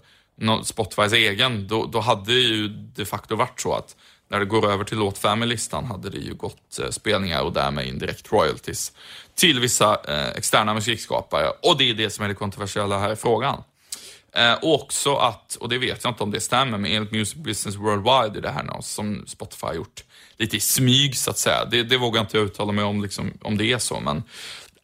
Spotifys 0.63 1.13
egen, 1.13 1.67
då, 1.67 1.85
då 1.85 1.99
hade 1.99 2.33
det 2.33 2.39
ju 2.39 2.67
de 2.67 3.05
facto 3.05 3.35
varit 3.35 3.59
så 3.59 3.73
att 3.73 3.95
när 4.27 4.39
det 4.39 4.45
går 4.45 4.71
över 4.71 4.83
till 4.83 4.97
låt 4.97 5.17
5 5.17 5.43
i 5.43 5.45
listan 5.45 5.85
hade 5.85 6.09
det 6.09 6.17
ju 6.17 6.33
gått 6.33 6.79
spelningar 6.89 7.41
och 7.41 7.53
därmed 7.53 7.87
indirekt 7.87 8.31
royalties 8.31 8.91
till 9.35 9.59
vissa 9.59 9.97
eh, 10.07 10.29
externa 10.29 10.73
musikskapare. 10.73 11.49
Och 11.61 11.77
det 11.77 11.89
är 11.89 11.93
det 11.93 12.09
som 12.09 12.25
är 12.25 12.29
det 12.29 12.35
kontroversiella 12.35 12.99
här 12.99 13.13
i 13.13 13.15
frågan. 13.15 13.63
Eh, 14.35 14.53
och 14.53 14.83
också 14.83 15.15
att, 15.15 15.55
och 15.55 15.69
det 15.69 15.77
vet 15.77 16.03
jag 16.03 16.11
inte 16.11 16.23
om 16.23 16.31
det 16.31 16.39
stämmer, 16.39 16.77
men 16.77 16.91
enligt 16.91 17.11
Music 17.11 17.35
Business 17.35 17.75
Worldwide 17.75 18.39
är 18.39 18.41
det 18.41 18.49
här 18.49 18.63
något 18.63 18.85
som 18.85 19.23
Spotify 19.27 19.67
har 19.67 19.73
gjort 19.73 20.03
lite 20.37 20.57
i 20.57 20.59
smyg 20.59 21.17
så 21.17 21.31
att 21.31 21.37
säga. 21.37 21.65
Det, 21.65 21.83
det 21.83 21.97
vågar 21.97 22.21
inte 22.21 22.37
jag 22.37 22.45
uttala 22.45 22.71
mig 22.71 22.83
om, 22.83 23.01
liksom, 23.01 23.33
om 23.41 23.57
det 23.57 23.71
är 23.71 23.77
så, 23.77 23.99
men 23.99 24.23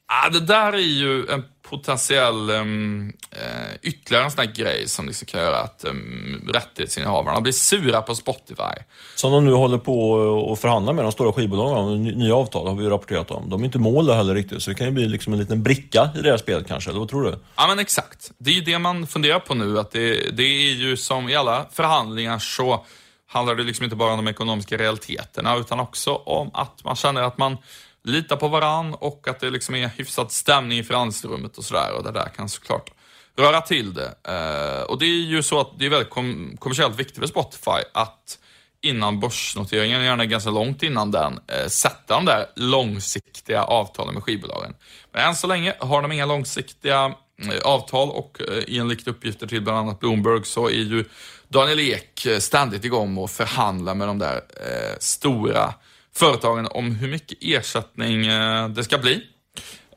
ah, 0.06 0.30
det 0.30 0.40
där 0.40 0.74
är 0.74 0.78
ju 0.78 1.28
en 1.28 1.44
potentiell 1.72 2.50
um, 2.50 3.14
uh, 3.34 3.76
ytterligare 3.82 4.26
en 4.26 4.32
sån 4.32 4.46
här 4.46 4.54
grej 4.56 4.88
som 4.88 5.08
liksom 5.08 5.26
kan 5.26 5.42
göra 5.42 5.58
att 5.58 5.86
um, 5.88 6.50
rättighetsinnehavarna 6.54 7.42
blir 7.42 7.54
sura 7.54 8.02
på 8.02 8.16
Spotify. 8.16 8.76
Som 9.16 9.32
de 9.32 9.46
nu 9.46 9.54
håller 9.54 9.78
på 9.78 10.12
och 10.12 10.60
förhandlar 10.60 10.94
med 10.94 11.06
de 11.06 11.12
stora 11.12 11.34
skivbolagen 11.34 11.78
om 11.78 12.04
nya 12.04 12.36
avtal, 12.36 12.68
har 12.68 12.76
vi 12.76 12.84
ju 12.84 12.90
rapporterat 12.90 13.32
om. 13.32 13.50
De 13.50 13.62
är 13.62 13.66
inte 13.66 13.80
mål 13.80 14.06
där 14.06 14.16
heller 14.16 14.36
riktigt, 14.36 14.64
så 14.64 14.70
det 14.70 14.76
kan 14.76 14.88
ju 14.88 14.94
bli 14.94 15.08
liksom 15.08 15.34
en 15.34 15.40
liten 15.40 15.64
bricka 15.64 16.10
i 16.16 16.22
det 16.22 16.30
här 16.30 16.38
spelet 16.38 16.68
kanske, 16.68 16.90
eller 16.90 17.00
vad 17.00 17.10
tror 17.10 17.24
du? 17.24 17.36
Ja 17.56 17.68
men 17.68 17.80
exakt. 17.80 18.32
Det 18.38 18.50
är 18.50 18.56
ju 18.56 18.62
det 18.62 18.80
man 18.80 19.08
funderar 19.08 19.40
på 19.40 19.54
nu, 19.54 19.80
att 19.80 19.92
det, 19.92 20.38
det 20.38 20.44
är 20.44 20.74
ju 20.74 20.98
som 20.98 21.30
i 21.30 21.36
alla 21.36 21.66
förhandlingar 21.72 22.40
så 22.40 22.86
handlar 23.28 23.56
det 23.56 23.64
liksom 23.64 23.84
inte 23.84 23.96
bara 23.96 24.12
om 24.12 24.26
de 24.26 24.32
ekonomiska 24.32 24.78
realiteterna, 24.78 25.56
utan 25.56 25.80
också 25.80 26.16
om 26.16 26.52
att 26.54 26.84
man 26.84 26.96
känner 26.96 27.22
att 27.22 27.38
man 27.38 27.58
lita 28.04 28.38
på 28.38 28.48
varann 28.48 28.94
och 28.94 29.28
att 29.28 29.40
det 29.40 29.50
liksom 29.50 29.76
är 29.76 29.88
hyfsad 29.88 30.32
stämning 30.32 30.80
i 30.80 30.84
förhandlingsrummet 30.84 31.58
och 31.58 31.64
sådär. 31.64 31.94
Och 31.98 32.04
det 32.04 32.12
där 32.12 32.30
kan 32.36 32.50
såklart 32.50 32.92
röra 33.38 33.62
till 33.62 33.94
det. 33.94 34.14
Eh, 34.24 34.84
och 34.84 35.00
det 35.00 35.06
är 35.06 35.26
ju 35.26 35.44
så 35.44 35.60
att 35.60 35.80
det 35.80 35.86
är 35.86 35.90
väldigt 35.90 36.10
kom 36.10 36.58
kommersiellt 36.60 37.00
viktigt 37.00 37.20
för 37.20 37.28
Spotify 37.28 37.82
att 37.94 38.38
innan 38.82 39.20
börsnoteringen, 39.20 40.04
gärna 40.04 40.26
ganska 40.26 40.50
långt 40.50 40.84
innan 40.84 41.12
den, 41.12 41.40
eh, 41.48 41.68
sätta 41.68 42.16
de 42.16 42.26
där 42.26 42.46
långsiktiga 42.56 43.64
avtalen 43.64 44.14
med 44.14 44.24
skivbolagen. 44.24 44.74
Men 45.12 45.28
än 45.28 45.36
så 45.36 45.48
länge 45.48 45.74
har 45.80 46.02
de 46.02 46.12
inga 46.12 46.26
långsiktiga 46.26 47.16
eh, 47.44 47.62
avtal 47.64 48.10
och 48.10 48.42
eh, 48.42 48.80
enligt 48.80 49.08
uppgifter 49.08 49.48
till 49.48 49.62
bland 49.62 49.78
annat 49.78 50.00
Bloomberg 50.00 50.46
så 50.46 50.68
är 50.68 50.72
ju 50.72 51.06
Daniel 51.48 51.80
Ek 51.80 52.26
eh, 52.26 52.40
ständigt 52.40 52.86
igång 52.86 53.18
och 53.18 53.30
förhandlar 53.30 53.96
med 53.96 54.08
de 54.08 54.20
där 54.20 54.36
eh, 54.36 54.98
stora 55.00 55.74
företagen 56.14 56.68
om 56.72 56.92
hur 56.92 57.08
mycket 57.08 57.38
ersättning 57.42 58.26
eh, 58.26 58.70
det 58.70 58.84
ska 58.84 58.98
bli. 58.98 59.14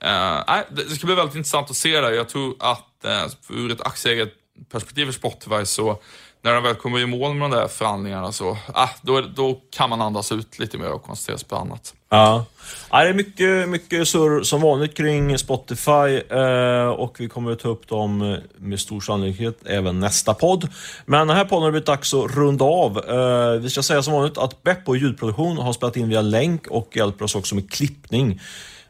Eh, 0.01 0.59
det 0.71 0.97
ska 0.97 1.07
bli 1.07 1.15
väldigt 1.15 1.37
intressant 1.37 1.71
att 1.71 1.77
se 1.77 2.01
det. 2.01 2.15
Jag 2.15 2.29
tror 2.29 2.57
att 2.59 3.05
eh, 3.05 3.27
ur 3.51 3.73
ett 3.73 3.81
aktieägarperspektiv 3.81 5.07
för 5.07 5.13
Spotify 5.13 5.65
så 5.65 6.01
när 6.45 6.55
de 6.55 6.63
väl 6.63 6.75
kommer 6.75 6.99
i 6.99 7.07
mål 7.07 7.35
med 7.35 7.51
de 7.51 7.57
där 7.57 7.69
förhandlingarna 7.69 8.33
så 8.33 8.51
uh, 8.51 8.91
då, 9.03 9.21
då 9.21 9.61
kan 9.71 9.91
man 9.91 10.01
andas 10.01 10.33
ut 10.33 10.59
lite 10.59 10.79
mer 10.79 10.93
och 10.93 11.03
koncentrera 11.03 11.39
sig 11.39 11.49
på 11.49 11.57
annat. 11.57 11.95
Ja. 12.09 12.45
ja, 12.91 13.03
det 13.03 13.09
är 13.09 13.15
mycket, 13.15 13.69
mycket 13.69 14.09
surr 14.09 14.43
som 14.43 14.61
vanligt 14.61 14.97
kring 14.97 15.39
Spotify 15.39 16.21
eh, 16.31 16.87
och 16.87 17.21
vi 17.21 17.29
kommer 17.29 17.51
att 17.51 17.59
ta 17.59 17.69
upp 17.69 17.89
dem 17.89 18.39
med 18.57 18.81
stor 18.81 19.01
sannolikhet 19.01 19.59
även 19.67 20.01
nästa 20.01 20.35
podd. 20.35 20.69
Men 21.07 21.29
den 21.29 21.37
här 21.37 21.45
podden 21.45 21.63
har 21.63 21.69
det 21.69 21.73
blivit 21.73 21.87
dags 21.87 22.15
att 22.15 22.37
runda 22.37 22.65
av. 22.65 22.99
Eh, 22.99 23.61
vi 23.61 23.71
ska 23.71 23.83
säga 23.83 24.03
som 24.03 24.13
vanligt 24.13 24.39
att 24.39 24.63
Beppo 24.63 24.95
ljudproduktion 24.95 25.59
har 25.59 25.73
spelat 25.73 25.97
in 25.97 26.09
via 26.09 26.21
länk 26.21 26.67
och 26.67 26.97
hjälper 26.97 27.25
oss 27.25 27.35
också 27.35 27.55
med 27.55 27.71
klippning 27.71 28.41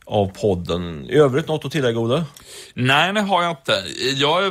av 0.04 0.26
podden. 0.26 1.06
I 1.10 1.14
övrigt 1.14 1.48
något 1.48 1.64
att 1.64 1.72
tillägga, 1.72 1.98
Olle? 1.98 2.24
Nej, 2.74 3.12
det 3.12 3.20
har 3.20 3.42
jag 3.42 3.52
inte. 3.52 3.84
Jag, 4.14 4.44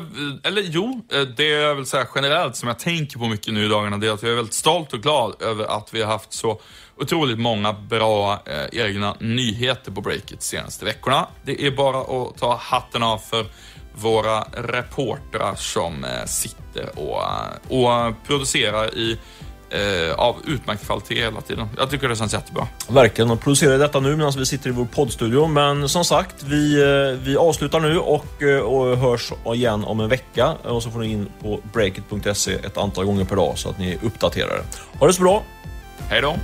eller 0.43 0.61
jo, 0.61 1.05
eh, 1.13 1.21
det 1.21 1.47
jag 1.47 1.75
vill 1.75 1.85
säga 1.85 2.07
generellt 2.15 2.55
som 2.55 2.67
jag 2.67 2.79
tänker 2.79 3.19
på 3.19 3.25
mycket 3.27 3.53
nu 3.53 3.65
i 3.65 3.67
dagarna, 3.67 3.97
det 3.97 4.07
är 4.07 4.11
att 4.11 4.23
jag 4.23 4.31
är 4.31 4.35
väldigt 4.35 4.53
stolt 4.53 4.93
och 4.93 5.01
glad 5.01 5.41
över 5.41 5.77
att 5.77 5.93
vi 5.93 6.01
har 6.01 6.11
haft 6.11 6.33
så 6.33 6.61
otroligt 6.97 7.39
många 7.39 7.73
bra 7.73 8.41
eh, 8.45 8.79
egna 8.81 9.15
nyheter 9.19 9.91
på 9.91 10.01
Breakit 10.01 10.39
de 10.39 10.45
senaste 10.45 10.85
veckorna. 10.85 11.27
Det 11.45 11.67
är 11.67 11.71
bara 11.71 11.99
att 12.01 12.37
ta 12.37 12.55
hatten 12.55 13.03
av 13.03 13.17
för 13.17 13.45
våra 13.95 14.41
reportrar 14.41 15.55
som 15.55 16.03
eh, 16.03 16.25
sitter 16.25 16.99
och, 16.99 17.21
eh, 17.21 18.07
och 18.07 18.15
producerar 18.27 18.97
i 18.97 19.19
eh, 19.73 20.13
av 20.15 20.35
utmärkt 20.47 20.85
kvalitet 20.85 21.15
hela 21.15 21.41
tiden. 21.41 21.67
Jag 21.77 21.89
tycker 21.89 22.09
det 22.09 22.15
känns 22.15 22.33
jättebra. 22.33 22.67
Verkligen. 22.89 23.31
Och 23.31 23.41
producerar 23.41 23.77
detta 23.77 23.99
nu 23.99 24.15
medan 24.15 24.33
vi 24.37 24.45
sitter 24.45 24.69
i 24.69 24.73
vår 24.73 24.85
poddstudio. 24.85 25.47
Men 25.47 25.89
som 25.89 26.05
sagt, 26.05 26.43
vi, 26.43 26.81
eh, 26.81 27.19
vi 27.23 27.37
avslutar 27.37 27.79
nu 27.79 27.99
och, 27.99 28.41
eh, 28.41 28.59
och 28.59 28.97
hörs 28.97 29.31
igen 29.55 29.83
om 29.83 29.99
en 29.99 30.09
vecka. 30.09 30.53
Och 30.63 30.83
så 30.83 30.91
får 30.91 30.99
ni 30.99 31.11
in 31.11 31.27
på 31.41 31.59
breakit.se 31.73 32.53
ett 32.53 32.77
antal 32.77 33.05
gånger 33.05 33.25
per 33.25 33.35
dag 33.35 33.57
så 33.57 33.69
att 33.69 33.79
ni 33.79 33.91
är 33.91 33.97
uppdaterade. 34.05 34.63
Ha 34.99 35.07
det 35.07 35.13
så 35.13 35.21
bra! 35.21 35.43
Hej 36.09 36.21
då! 36.21 36.35